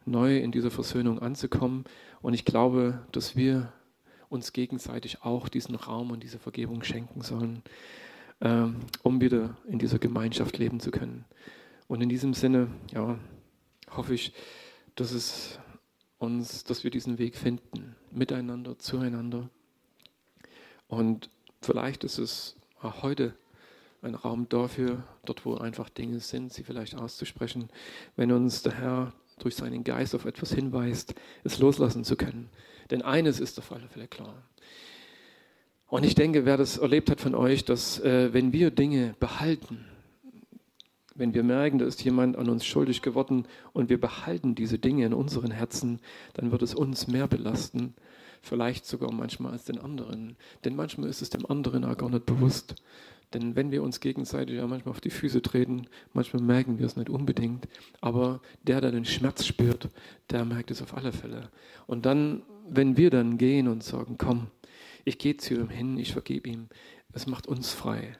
neu 0.06 0.38
in 0.38 0.52
dieser 0.52 0.70
Versöhnung 0.70 1.18
anzukommen. 1.18 1.84
Und 2.22 2.34
ich 2.34 2.44
glaube, 2.44 3.00
dass 3.12 3.36
wir 3.36 3.72
uns 4.28 4.52
gegenseitig 4.52 5.22
auch 5.22 5.48
diesen 5.48 5.74
Raum 5.74 6.10
und 6.10 6.22
diese 6.22 6.38
Vergebung 6.38 6.82
schenken 6.82 7.22
sollen, 7.22 7.62
ähm, 8.40 8.76
um 9.02 9.20
wieder 9.20 9.56
in 9.68 9.78
dieser 9.78 9.98
Gemeinschaft 9.98 10.58
leben 10.58 10.80
zu 10.80 10.90
können. 10.90 11.24
Und 11.88 12.00
in 12.02 12.08
diesem 12.08 12.34
Sinne, 12.34 12.68
ja, 12.92 13.18
hoffe 13.90 14.14
ich, 14.14 14.32
dass 14.96 15.12
es 15.12 15.58
uns, 16.18 16.64
dass 16.64 16.82
wir 16.84 16.90
diesen 16.90 17.18
Weg 17.18 17.36
finden, 17.36 17.94
miteinander, 18.10 18.78
zueinander. 18.78 19.48
Und 20.88 21.30
vielleicht 21.62 22.04
ist 22.04 22.18
es 22.18 22.56
auch 22.80 23.02
heute 23.02 23.34
ein 24.02 24.14
Raum 24.14 24.48
dafür, 24.48 25.04
dort 25.24 25.44
wo 25.44 25.56
einfach 25.56 25.88
Dinge 25.88 26.20
sind, 26.20 26.52
sie 26.52 26.62
vielleicht 26.62 26.94
auszusprechen, 26.96 27.68
wenn 28.16 28.32
uns 28.32 28.62
der 28.62 28.74
Herr 28.74 29.12
durch 29.38 29.54
seinen 29.54 29.84
Geist 29.84 30.14
auf 30.14 30.24
etwas 30.24 30.52
hinweist, 30.52 31.14
es 31.44 31.58
loslassen 31.58 32.04
zu 32.04 32.16
können. 32.16 32.48
Denn 32.90 33.02
eines 33.02 33.40
ist 33.40 33.58
auf 33.58 33.72
alle 33.72 33.88
Fälle 33.88 34.08
klar. 34.08 34.42
Und 35.88 36.04
ich 36.04 36.14
denke, 36.14 36.44
wer 36.44 36.56
das 36.56 36.78
erlebt 36.78 37.10
hat 37.10 37.20
von 37.20 37.34
euch, 37.34 37.64
dass 37.64 38.00
äh, 38.00 38.32
wenn 38.32 38.52
wir 38.52 38.70
Dinge 38.70 39.14
behalten, 39.20 39.84
wenn 41.14 41.32
wir 41.32 41.42
merken, 41.42 41.78
da 41.78 41.86
ist 41.86 42.02
jemand 42.04 42.36
an 42.36 42.48
uns 42.48 42.66
schuldig 42.66 43.02
geworden 43.02 43.46
und 43.72 43.88
wir 43.88 44.00
behalten 44.00 44.54
diese 44.54 44.78
Dinge 44.78 45.06
in 45.06 45.14
unseren 45.14 45.50
Herzen, 45.50 46.00
dann 46.34 46.50
wird 46.50 46.62
es 46.62 46.74
uns 46.74 47.06
mehr 47.06 47.26
belasten, 47.26 47.94
vielleicht 48.42 48.84
sogar 48.84 49.12
manchmal 49.12 49.52
als 49.52 49.64
den 49.64 49.78
anderen. 49.78 50.36
Denn 50.64 50.76
manchmal 50.76 51.08
ist 51.08 51.22
es 51.22 51.30
dem 51.30 51.46
anderen 51.46 51.84
auch 51.84 51.96
gar 51.96 52.10
nicht 52.10 52.26
bewusst. 52.26 52.74
Denn 53.36 53.54
wenn 53.54 53.70
wir 53.70 53.82
uns 53.82 54.00
gegenseitig 54.00 54.56
ja 54.56 54.66
manchmal 54.66 54.92
auf 54.92 55.02
die 55.02 55.10
Füße 55.10 55.42
treten, 55.42 55.88
manchmal 56.14 56.42
merken 56.42 56.78
wir 56.78 56.86
es 56.86 56.96
nicht 56.96 57.10
unbedingt, 57.10 57.68
aber 58.00 58.40
der, 58.62 58.80
der 58.80 58.92
den 58.92 59.04
Schmerz 59.04 59.44
spürt, 59.44 59.90
der 60.30 60.46
merkt 60.46 60.70
es 60.70 60.80
auf 60.80 60.96
alle 60.96 61.12
Fälle. 61.12 61.50
Und 61.86 62.06
dann, 62.06 62.44
wenn 62.66 62.96
wir 62.96 63.10
dann 63.10 63.36
gehen 63.36 63.68
und 63.68 63.84
sagen, 63.84 64.16
komm, 64.16 64.46
ich 65.04 65.18
gehe 65.18 65.36
zu 65.36 65.52
ihm 65.52 65.68
hin, 65.68 65.98
ich 65.98 66.12
vergebe 66.12 66.48
ihm, 66.48 66.68
es 67.12 67.26
macht 67.26 67.46
uns 67.46 67.74
frei. 67.74 68.16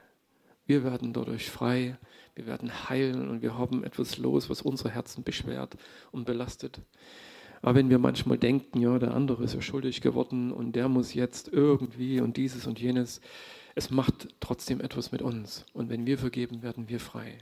Wir 0.67 0.83
werden 0.83 1.13
dadurch 1.13 1.49
frei, 1.49 1.97
wir 2.35 2.45
werden 2.45 2.87
heilen 2.87 3.27
und 3.27 3.41
wir 3.41 3.57
haben 3.57 3.83
etwas 3.83 4.19
los, 4.19 4.51
was 4.51 4.61
unsere 4.61 4.91
Herzen 4.91 5.23
beschwert 5.23 5.77
und 6.11 6.25
belastet. 6.25 6.79
Aber 7.63 7.73
wenn 7.73 7.89
wir 7.89 7.97
manchmal 7.97 8.37
denken, 8.37 8.79
ja, 8.81 8.99
der 8.99 9.15
andere 9.15 9.45
ist 9.45 9.55
ja 9.55 9.61
schuldig 9.61 10.01
geworden 10.01 10.51
und 10.51 10.75
der 10.75 10.89
muss 10.89 11.15
jetzt 11.15 11.51
irgendwie 11.51 12.21
und 12.21 12.37
dieses 12.37 12.67
und 12.67 12.79
jenes, 12.79 13.19
es 13.77 13.91
macht 13.91 14.27
trotzdem 14.39 14.81
etwas 14.81 15.11
mit 15.11 15.21
uns. 15.21 15.63
Und 15.71 15.89
wenn 15.89 16.07
wir 16.07 16.17
vergeben, 16.17 16.63
werden 16.63 16.89
wir 16.89 16.99
frei. 16.99 17.37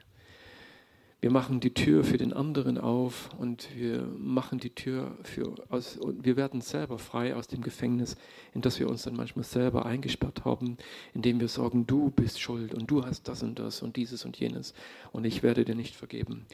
Wir 1.21 1.31
machen 1.31 1.61
die 1.61 1.73
Tür 1.73 2.03
für 2.03 2.17
den 2.17 2.33
anderen 2.33 2.77
auf 2.77 3.29
und 3.39 3.69
wir 3.73 4.01
machen 4.17 4.59
die 4.59 4.71
Tür 4.71 5.17
für 5.23 5.55
aus, 5.69 5.95
und 5.95 6.25
wir 6.25 6.35
werden 6.35 6.59
selber 6.59 6.99
frei 6.99 7.37
aus 7.37 7.47
dem 7.47 7.61
Gefängnis, 7.61 8.17
in 8.53 8.59
das 8.59 8.81
wir 8.81 8.89
uns 8.89 9.03
dann 9.03 9.15
manchmal 9.15 9.45
selber 9.45 9.85
eingesperrt 9.85 10.43
haben, 10.43 10.77
indem 11.13 11.39
wir 11.39 11.47
sagen, 11.47 11.87
du 11.87 12.11
bist 12.11 12.41
schuld 12.41 12.73
und 12.73 12.91
du 12.91 13.05
hast 13.05 13.29
das 13.29 13.41
und 13.41 13.57
das 13.57 13.81
und 13.81 13.95
dieses 13.95 14.25
und 14.25 14.37
jenes 14.37 14.73
und 15.13 15.23
ich 15.23 15.41
werde 15.41 15.63
dir 15.63 15.73
nicht 15.73 15.95
vergeben. 15.95 16.45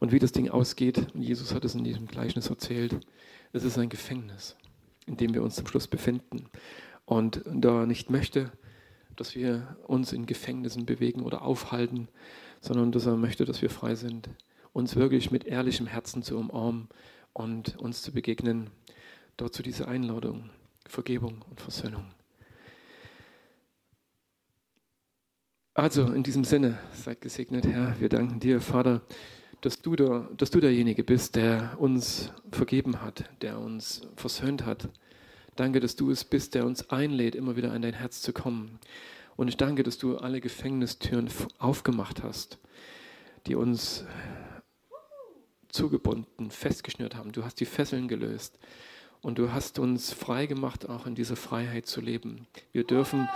Und 0.00 0.10
wie 0.10 0.18
das 0.18 0.32
Ding 0.32 0.50
ausgeht, 0.50 1.06
Jesus 1.14 1.54
hat 1.54 1.64
es 1.64 1.76
in 1.76 1.84
diesem 1.84 2.08
Gleichnis 2.08 2.50
erzählt, 2.50 2.98
es 3.52 3.62
ist 3.62 3.78
ein 3.78 3.90
Gefängnis, 3.90 4.56
in 5.06 5.16
dem 5.16 5.34
wir 5.34 5.44
uns 5.44 5.54
zum 5.54 5.68
Schluss 5.68 5.86
befinden. 5.86 6.46
Und 7.06 7.42
da 7.46 7.82
er 7.82 7.86
nicht 7.86 8.10
möchte, 8.10 8.50
dass 9.16 9.34
wir 9.34 9.76
uns 9.86 10.12
in 10.12 10.26
Gefängnissen 10.26 10.86
bewegen 10.86 11.22
oder 11.22 11.42
aufhalten, 11.42 12.08
sondern 12.60 12.92
dass 12.92 13.06
er 13.06 13.16
möchte, 13.16 13.44
dass 13.44 13.62
wir 13.62 13.70
frei 13.70 13.94
sind, 13.94 14.28
uns 14.72 14.96
wirklich 14.96 15.30
mit 15.30 15.44
ehrlichem 15.44 15.86
Herzen 15.86 16.22
zu 16.22 16.38
umarmen 16.38 16.88
und 17.32 17.76
uns 17.78 18.02
zu 18.02 18.12
begegnen. 18.12 18.70
Dazu 19.36 19.62
diese 19.62 19.88
Einladung, 19.88 20.50
Vergebung 20.86 21.44
und 21.48 21.60
Versöhnung. 21.60 22.04
Also 25.74 26.12
in 26.12 26.22
diesem 26.22 26.44
Sinne, 26.44 26.78
seid 26.92 27.20
gesegnet, 27.20 27.66
Herr. 27.66 27.98
Wir 28.00 28.08
danken 28.08 28.40
dir, 28.40 28.60
Vater, 28.60 29.02
dass 29.60 29.80
du, 29.80 29.96
der, 29.96 30.28
dass 30.36 30.50
du 30.50 30.60
derjenige 30.60 31.04
bist, 31.04 31.36
der 31.36 31.76
uns 31.78 32.32
vergeben 32.50 33.02
hat, 33.02 33.24
der 33.40 33.58
uns 33.58 34.02
versöhnt 34.16 34.66
hat. 34.66 34.88
Danke, 35.56 35.80
dass 35.80 35.96
du 35.96 36.10
es 36.10 36.24
bist, 36.24 36.54
der 36.54 36.66
uns 36.66 36.90
einlädt, 36.90 37.34
immer 37.34 37.56
wieder 37.56 37.72
an 37.72 37.82
dein 37.82 37.94
Herz 37.94 38.22
zu 38.22 38.32
kommen. 38.32 38.78
Und 39.36 39.48
ich 39.48 39.56
danke, 39.56 39.82
dass 39.82 39.98
du 39.98 40.18
alle 40.18 40.40
Gefängnistüren 40.40 41.28
aufgemacht 41.58 42.22
hast, 42.22 42.58
die 43.46 43.54
uns 43.54 44.04
zugebunden, 45.68 46.50
festgeschnürt 46.50 47.14
haben. 47.14 47.32
Du 47.32 47.44
hast 47.44 47.60
die 47.60 47.66
Fesseln 47.66 48.08
gelöst. 48.08 48.58
Und 49.22 49.38
du 49.38 49.52
hast 49.52 49.78
uns 49.78 50.12
frei 50.12 50.46
gemacht, 50.46 50.88
auch 50.88 51.06
in 51.06 51.14
dieser 51.14 51.36
Freiheit 51.36 51.86
zu 51.86 52.00
leben. 52.00 52.46
Wir 52.72 52.84
dürfen 52.84 53.28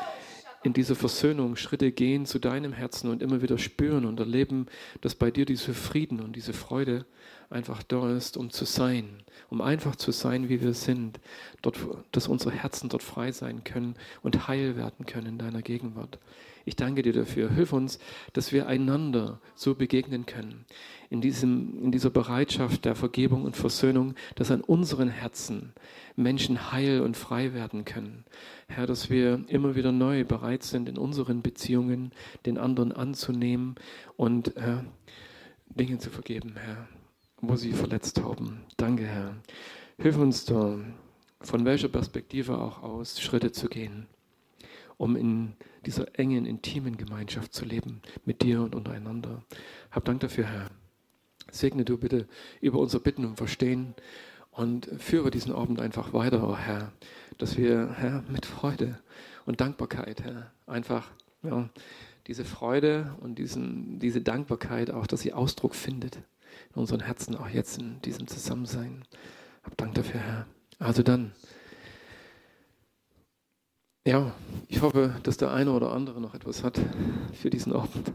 in 0.64 0.72
diese 0.72 0.94
Versöhnung 0.94 1.56
Schritte 1.56 1.92
gehen 1.92 2.24
zu 2.24 2.38
deinem 2.38 2.72
Herzen 2.72 3.10
und 3.10 3.22
immer 3.22 3.42
wieder 3.42 3.58
spüren 3.58 4.06
und 4.06 4.18
erleben, 4.18 4.66
dass 5.02 5.14
bei 5.14 5.30
dir 5.30 5.44
dieser 5.44 5.74
Frieden 5.74 6.20
und 6.20 6.34
diese 6.34 6.54
Freude 6.54 7.04
einfach 7.50 7.82
da 7.82 8.10
ist, 8.16 8.38
um 8.38 8.50
zu 8.50 8.64
sein, 8.64 9.22
um 9.50 9.60
einfach 9.60 9.94
zu 9.94 10.10
sein, 10.10 10.48
wie 10.48 10.62
wir 10.62 10.72
sind, 10.72 11.20
dort, 11.60 11.78
dass 12.12 12.28
unsere 12.28 12.52
Herzen 12.52 12.88
dort 12.88 13.02
frei 13.02 13.30
sein 13.30 13.62
können 13.62 13.94
und 14.22 14.48
heil 14.48 14.76
werden 14.76 15.04
können 15.04 15.26
in 15.26 15.38
deiner 15.38 15.60
Gegenwart. 15.60 16.18
Ich 16.64 16.76
danke 16.76 17.02
dir 17.02 17.12
dafür. 17.12 17.50
Hilf 17.50 17.74
uns, 17.74 17.98
dass 18.32 18.50
wir 18.50 18.66
einander 18.66 19.40
so 19.54 19.74
begegnen 19.74 20.24
können. 20.24 20.64
In, 21.14 21.20
diesem, 21.20 21.80
in 21.80 21.92
dieser 21.92 22.10
Bereitschaft 22.10 22.84
der 22.84 22.96
Vergebung 22.96 23.44
und 23.44 23.56
Versöhnung, 23.56 24.16
dass 24.34 24.50
an 24.50 24.62
unseren 24.62 25.08
Herzen 25.08 25.72
Menschen 26.16 26.72
heil 26.72 27.02
und 27.02 27.16
frei 27.16 27.54
werden 27.54 27.84
können. 27.84 28.24
Herr, 28.66 28.88
dass 28.88 29.10
wir 29.10 29.44
immer 29.46 29.76
wieder 29.76 29.92
neu 29.92 30.24
bereit 30.24 30.64
sind, 30.64 30.88
in 30.88 30.98
unseren 30.98 31.40
Beziehungen 31.40 32.10
den 32.46 32.58
anderen 32.58 32.90
anzunehmen 32.90 33.76
und 34.16 34.56
äh, 34.56 34.78
Dinge 35.66 35.98
zu 35.98 36.10
vergeben, 36.10 36.56
Herr, 36.56 36.88
wo 37.40 37.54
sie 37.54 37.74
verletzt 37.74 38.20
haben. 38.20 38.62
Danke, 38.76 39.04
Herr. 39.04 39.36
Hilf 39.98 40.18
uns 40.18 40.44
da, 40.44 40.80
von 41.42 41.64
welcher 41.64 41.90
Perspektive 41.90 42.58
auch 42.58 42.82
aus, 42.82 43.20
Schritte 43.20 43.52
zu 43.52 43.68
gehen, 43.68 44.08
um 44.96 45.14
in 45.14 45.52
dieser 45.86 46.18
engen, 46.18 46.44
intimen 46.44 46.96
Gemeinschaft 46.96 47.54
zu 47.54 47.64
leben, 47.64 48.02
mit 48.24 48.42
dir 48.42 48.62
und 48.62 48.74
untereinander. 48.74 49.44
Hab 49.92 50.04
Dank 50.06 50.18
dafür, 50.18 50.46
Herr. 50.46 50.70
Segne 51.54 51.84
du 51.84 51.96
bitte 51.96 52.26
über 52.60 52.78
unser 52.78 53.00
Bitten 53.00 53.24
und 53.24 53.36
Verstehen 53.36 53.94
und 54.50 54.88
führe 54.98 55.30
diesen 55.30 55.52
Abend 55.52 55.80
einfach 55.80 56.12
weiter, 56.12 56.48
oh 56.48 56.56
Herr, 56.56 56.92
dass 57.38 57.56
wir, 57.56 57.94
Herr, 57.96 58.22
mit 58.28 58.46
Freude 58.46 58.98
und 59.46 59.60
Dankbarkeit, 59.60 60.22
Herr, 60.22 60.52
einfach 60.66 61.10
ja, 61.42 61.68
diese 62.26 62.44
Freude 62.44 63.14
und 63.20 63.38
diesen, 63.38 63.98
diese 63.98 64.20
Dankbarkeit 64.20 64.90
auch, 64.90 65.06
dass 65.06 65.20
sie 65.20 65.32
Ausdruck 65.32 65.74
findet 65.74 66.16
in 66.74 66.80
unseren 66.80 67.00
Herzen, 67.00 67.36
auch 67.36 67.48
jetzt 67.48 67.78
in 67.78 68.00
diesem 68.02 68.26
Zusammensein. 68.26 69.04
Hab 69.62 69.76
Dank 69.76 69.94
dafür, 69.94 70.20
Herr. 70.20 70.46
Also 70.78 71.02
dann, 71.02 71.32
ja, 74.06 74.34
ich 74.68 74.82
hoffe, 74.82 75.14
dass 75.22 75.36
der 75.36 75.52
eine 75.52 75.72
oder 75.72 75.92
andere 75.92 76.20
noch 76.20 76.34
etwas 76.34 76.62
hat 76.62 76.80
für 77.32 77.50
diesen 77.50 77.72
Abend 77.72 78.12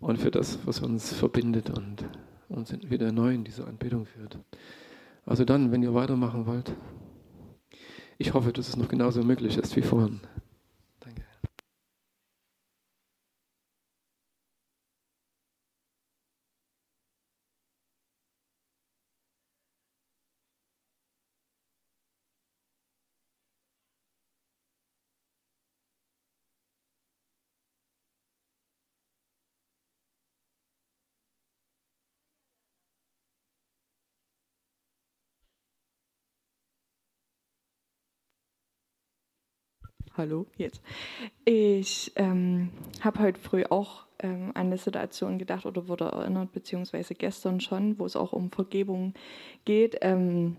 und 0.00 0.18
für 0.18 0.30
das, 0.30 0.58
was 0.64 0.80
uns 0.80 1.12
verbindet 1.12 1.70
und 1.70 2.04
uns 2.50 2.72
wieder 2.90 3.12
neu 3.12 3.34
in 3.34 3.44
diese 3.44 3.66
Anbetung 3.66 4.04
führt. 4.06 4.38
Also 5.24 5.44
dann, 5.44 5.72
wenn 5.72 5.82
ihr 5.82 5.94
weitermachen 5.94 6.46
wollt, 6.46 6.72
ich 8.18 8.34
hoffe, 8.34 8.52
dass 8.52 8.68
es 8.68 8.76
noch 8.76 8.88
genauso 8.88 9.22
möglich 9.22 9.56
ist 9.56 9.76
wie 9.76 9.82
vorhin. 9.82 10.20
Hallo, 40.20 40.44
jetzt. 40.58 40.82
Ich 41.46 42.12
ähm, 42.16 42.68
habe 43.00 43.20
heute 43.20 43.40
früh 43.40 43.64
auch 43.70 44.04
ähm, 44.18 44.50
an 44.52 44.66
eine 44.66 44.76
Situation 44.76 45.38
gedacht 45.38 45.64
oder 45.64 45.88
wurde 45.88 46.04
erinnert, 46.04 46.52
beziehungsweise 46.52 47.14
gestern 47.14 47.58
schon, 47.58 47.98
wo 47.98 48.04
es 48.04 48.16
auch 48.16 48.34
um 48.34 48.50
Vergebung 48.50 49.14
geht. 49.64 49.96
Ähm, 50.02 50.58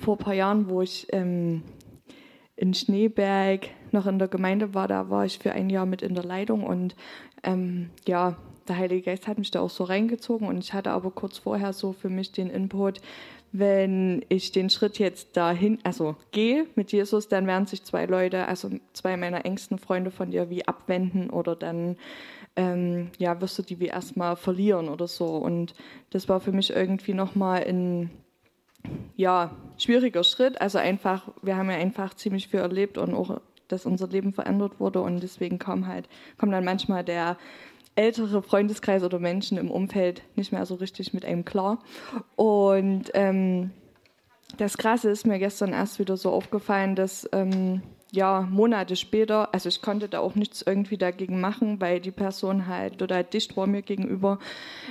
vor 0.00 0.16
ein 0.16 0.24
paar 0.24 0.34
Jahren, 0.34 0.68
wo 0.68 0.82
ich 0.82 1.06
ähm, 1.12 1.62
in 2.56 2.74
Schneeberg 2.74 3.68
noch 3.92 4.08
in 4.08 4.18
der 4.18 4.26
Gemeinde 4.26 4.74
war, 4.74 4.88
da 4.88 5.08
war 5.08 5.24
ich 5.24 5.38
für 5.38 5.52
ein 5.52 5.70
Jahr 5.70 5.86
mit 5.86 6.02
in 6.02 6.16
der 6.16 6.24
Leitung 6.24 6.64
und 6.64 6.96
ähm, 7.44 7.90
ja, 8.08 8.38
der 8.66 8.76
Heilige 8.76 9.02
Geist 9.02 9.28
hat 9.28 9.38
mich 9.38 9.52
da 9.52 9.60
auch 9.60 9.70
so 9.70 9.84
reingezogen 9.84 10.48
und 10.48 10.58
ich 10.58 10.72
hatte 10.72 10.90
aber 10.90 11.12
kurz 11.12 11.38
vorher 11.38 11.72
so 11.72 11.92
für 11.92 12.08
mich 12.08 12.32
den 12.32 12.50
Input, 12.50 13.00
wenn 13.52 14.24
ich 14.28 14.52
den 14.52 14.70
Schritt 14.70 14.98
jetzt 14.98 15.36
dahin, 15.36 15.78
also 15.82 16.16
gehe 16.30 16.66
mit 16.76 16.92
Jesus, 16.92 17.28
dann 17.28 17.46
werden 17.46 17.66
sich 17.66 17.82
zwei 17.82 18.06
Leute, 18.06 18.46
also 18.46 18.70
zwei 18.92 19.16
meiner 19.16 19.44
engsten 19.44 19.78
Freunde 19.78 20.10
von 20.10 20.30
dir 20.30 20.50
wie 20.50 20.66
abwenden 20.66 21.30
oder 21.30 21.56
dann 21.56 21.96
ähm, 22.56 23.10
ja, 23.18 23.40
wirst 23.40 23.58
du 23.58 23.62
die 23.62 23.80
wie 23.80 23.86
erstmal 23.86 24.36
verlieren 24.36 24.88
oder 24.88 25.08
so. 25.08 25.26
Und 25.26 25.74
das 26.10 26.28
war 26.28 26.40
für 26.40 26.52
mich 26.52 26.70
irgendwie 26.70 27.14
nochmal 27.14 27.64
ein 27.66 28.10
ja, 29.16 29.56
schwieriger 29.78 30.24
Schritt. 30.24 30.60
Also 30.60 30.78
einfach, 30.78 31.28
wir 31.42 31.56
haben 31.56 31.70
ja 31.70 31.76
einfach 31.76 32.14
ziemlich 32.14 32.48
viel 32.48 32.60
erlebt 32.60 32.98
und 32.98 33.14
auch, 33.14 33.40
dass 33.68 33.86
unser 33.86 34.08
Leben 34.08 34.32
verändert 34.32 34.80
wurde 34.80 35.00
und 35.00 35.22
deswegen 35.22 35.58
kam 35.58 35.86
halt, 35.86 36.08
kommt 36.38 36.52
dann 36.52 36.64
manchmal 36.64 37.04
der 37.04 37.36
ältere 38.00 38.42
Freundeskreis 38.42 39.04
oder 39.04 39.18
Menschen 39.18 39.58
im 39.58 39.70
Umfeld 39.70 40.22
nicht 40.34 40.52
mehr 40.52 40.64
so 40.64 40.76
richtig 40.76 41.12
mit 41.12 41.24
einem 41.24 41.44
klar. 41.44 41.80
Und 42.34 43.10
ähm, 43.12 43.72
das 44.56 44.78
Krasse 44.78 45.10
ist 45.10 45.26
mir 45.26 45.38
gestern 45.38 45.72
erst 45.72 45.98
wieder 45.98 46.16
so 46.16 46.30
aufgefallen, 46.30 46.96
dass 46.96 47.28
ähm, 47.32 47.82
ja, 48.10 48.40
Monate 48.40 48.96
später, 48.96 49.54
also 49.54 49.68
ich 49.68 49.82
konnte 49.82 50.08
da 50.08 50.20
auch 50.20 50.34
nichts 50.34 50.62
irgendwie 50.62 50.96
dagegen 50.96 51.40
machen, 51.40 51.80
weil 51.80 52.00
die 52.00 52.10
Person 52.10 52.66
halt 52.66 52.98
total 52.98 53.22
dicht 53.22 53.56
war 53.56 53.66
mir 53.66 53.82
gegenüber. 53.82 54.38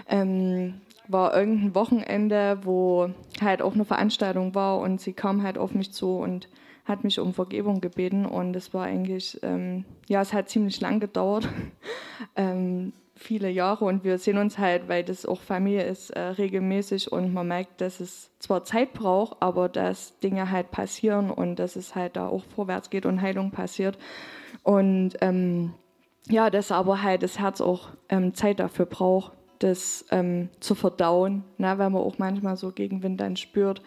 Ähm, 0.07 0.81
war 1.07 1.35
irgendein 1.35 1.73
Wochenende, 1.73 2.59
wo 2.61 3.09
halt 3.41 3.63
auch 3.63 3.73
eine 3.73 3.85
Veranstaltung 3.85 4.53
war 4.53 4.77
und 4.77 5.01
sie 5.01 5.13
kam 5.13 5.41
halt 5.41 5.57
auf 5.57 5.73
mich 5.73 5.91
zu 5.91 6.17
und 6.17 6.47
hat 6.89 7.03
mich 7.03 7.19
um 7.19 7.33
Vergebung 7.33 7.81
gebeten 7.81 8.25
und 8.25 8.55
es 8.55 8.73
war 8.73 8.85
eigentlich, 8.85 9.39
ähm, 9.43 9.85
ja, 10.07 10.21
es 10.21 10.33
hat 10.33 10.49
ziemlich 10.49 10.81
lang 10.81 10.99
gedauert, 10.99 11.47
ähm, 12.35 12.93
viele 13.15 13.49
Jahre 13.49 13.85
und 13.85 14.03
wir 14.03 14.17
sehen 14.17 14.37
uns 14.37 14.57
halt, 14.57 14.87
weil 14.87 15.03
das 15.03 15.25
auch 15.25 15.41
Familie 15.41 15.83
ist, 15.83 16.09
äh, 16.11 16.19
regelmäßig 16.19 17.11
und 17.11 17.33
man 17.33 17.47
merkt, 17.47 17.81
dass 17.81 17.99
es 17.99 18.31
zwar 18.39 18.63
Zeit 18.63 18.93
braucht, 18.93 19.37
aber 19.41 19.69
dass 19.69 20.17
Dinge 20.19 20.49
halt 20.49 20.71
passieren 20.71 21.29
und 21.29 21.57
dass 21.57 21.75
es 21.75 21.95
halt 21.95 22.15
da 22.15 22.27
auch 22.27 22.43
vorwärts 22.55 22.89
geht 22.89 23.05
und 23.05 23.21
Heilung 23.21 23.51
passiert. 23.51 23.97
Und 24.63 25.11
ähm, 25.21 25.73
ja, 26.29 26.49
dass 26.49 26.71
aber 26.71 27.03
halt 27.03 27.23
das 27.23 27.39
Herz 27.39 27.59
auch 27.59 27.89
ähm, 28.07 28.33
Zeit 28.33 28.59
dafür 28.59 28.85
braucht, 28.85 29.33
das 29.59 30.05
ähm, 30.11 30.49
zu 30.61 30.73
verdauen, 30.73 31.43
ne, 31.57 31.77
weil 31.77 31.89
man 31.89 32.01
auch 32.01 32.17
manchmal 32.17 32.55
so 32.55 32.71
Gegenwind 32.71 33.19
dann 33.19 33.35
spürt 33.35 33.81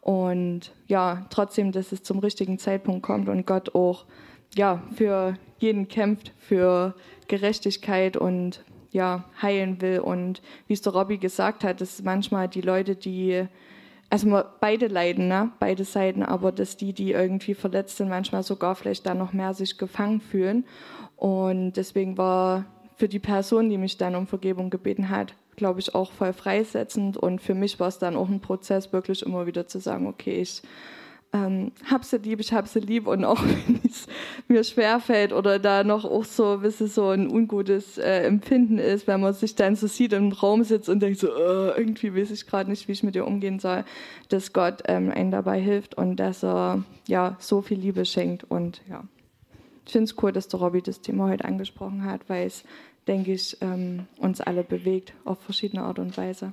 und 0.00 0.72
ja, 0.86 1.26
trotzdem, 1.30 1.72
dass 1.72 1.92
es 1.92 2.02
zum 2.02 2.18
richtigen 2.18 2.58
Zeitpunkt 2.58 3.02
kommt 3.02 3.28
und 3.28 3.46
Gott 3.46 3.74
auch 3.74 4.06
ja, 4.54 4.82
für 4.94 5.36
jeden 5.58 5.88
kämpft, 5.88 6.32
für 6.38 6.94
Gerechtigkeit 7.26 8.16
und 8.16 8.64
ja, 8.90 9.24
heilen 9.42 9.80
will. 9.80 10.00
Und 10.00 10.40
wie 10.66 10.72
es 10.72 10.82
der 10.82 10.94
Robby 10.94 11.18
gesagt 11.18 11.64
hat, 11.64 11.80
dass 11.80 12.02
manchmal 12.02 12.48
die 12.48 12.60
Leute, 12.60 12.96
die, 12.96 13.46
also 14.08 14.42
beide 14.60 14.86
leiden, 14.86 15.28
ne? 15.28 15.52
beide 15.58 15.84
Seiten, 15.84 16.22
aber 16.22 16.52
dass 16.52 16.76
die, 16.76 16.92
die 16.92 17.12
irgendwie 17.12 17.54
verletzt 17.54 17.98
sind, 17.98 18.08
manchmal 18.08 18.42
sogar 18.42 18.74
vielleicht 18.74 19.04
da 19.06 19.14
noch 19.14 19.32
mehr 19.32 19.52
sich 19.52 19.76
gefangen 19.76 20.20
fühlen. 20.20 20.64
Und 21.16 21.72
deswegen 21.72 22.16
war 22.16 22.64
für 22.96 23.08
die 23.08 23.18
Person, 23.18 23.68
die 23.68 23.78
mich 23.78 23.98
dann 23.98 24.14
um 24.14 24.26
Vergebung 24.26 24.70
gebeten 24.70 25.10
hat, 25.10 25.34
glaube 25.58 25.80
ich, 25.80 25.94
auch 25.94 26.12
voll 26.12 26.32
freisetzend. 26.32 27.18
Und 27.18 27.42
für 27.42 27.54
mich 27.54 27.78
war 27.78 27.88
es 27.88 27.98
dann 27.98 28.16
auch 28.16 28.28
ein 28.28 28.40
Prozess, 28.40 28.92
wirklich 28.92 29.22
immer 29.22 29.46
wieder 29.46 29.66
zu 29.66 29.78
sagen, 29.78 30.06
okay, 30.06 30.40
ich 30.40 30.62
ähm, 31.34 31.72
hab 31.90 32.04
sie 32.04 32.16
lieb, 32.16 32.40
ich 32.40 32.52
hab 32.54 32.66
sie 32.68 32.80
lieb 32.80 33.06
und 33.06 33.24
auch 33.24 33.42
wenn 33.66 33.80
es 33.84 34.06
mir 34.46 34.64
schwerfällt 34.64 35.32
oder 35.32 35.58
da 35.58 35.84
noch 35.84 36.06
auch 36.06 36.24
so, 36.24 36.62
wie 36.62 36.70
so 36.70 37.10
ein 37.10 37.28
ungutes 37.28 37.98
äh, 37.98 38.22
Empfinden 38.22 38.78
ist, 38.78 39.06
wenn 39.06 39.20
man 39.20 39.34
sich 39.34 39.54
dann 39.54 39.76
so 39.76 39.86
sieht 39.86 40.14
im 40.14 40.32
Raum 40.32 40.64
sitzt 40.64 40.88
und 40.88 41.00
denkt 41.00 41.18
so, 41.18 41.28
äh, 41.28 41.78
irgendwie 41.78 42.14
weiß 42.14 42.30
ich 42.30 42.46
gerade 42.46 42.70
nicht, 42.70 42.88
wie 42.88 42.92
ich 42.92 43.02
mit 43.02 43.14
dir 43.14 43.26
umgehen 43.26 43.58
soll, 43.58 43.84
dass 44.30 44.54
Gott 44.54 44.82
ähm, 44.86 45.10
einen 45.10 45.30
dabei 45.30 45.60
hilft 45.60 45.96
und 45.96 46.16
dass 46.16 46.42
er 46.42 46.84
ja 47.06 47.36
so 47.40 47.60
viel 47.60 47.78
Liebe 47.78 48.06
schenkt 48.06 48.44
und 48.44 48.80
ja. 48.88 49.04
Ich 49.84 49.92
finde 49.92 50.04
es 50.04 50.22
cool, 50.22 50.32
dass 50.32 50.48
der 50.48 50.60
Robby 50.60 50.82
das 50.82 51.00
Thema 51.00 51.30
heute 51.30 51.46
angesprochen 51.46 52.04
hat, 52.04 52.28
weil 52.28 52.46
es, 52.46 52.62
denke 53.08 53.32
ich, 53.32 53.56
ähm, 53.60 54.06
uns 54.18 54.40
alle 54.40 54.62
bewegt 54.62 55.14
auf 55.24 55.40
verschiedene 55.40 55.82
Art 55.82 55.98
und 55.98 56.16
Weise. 56.16 56.52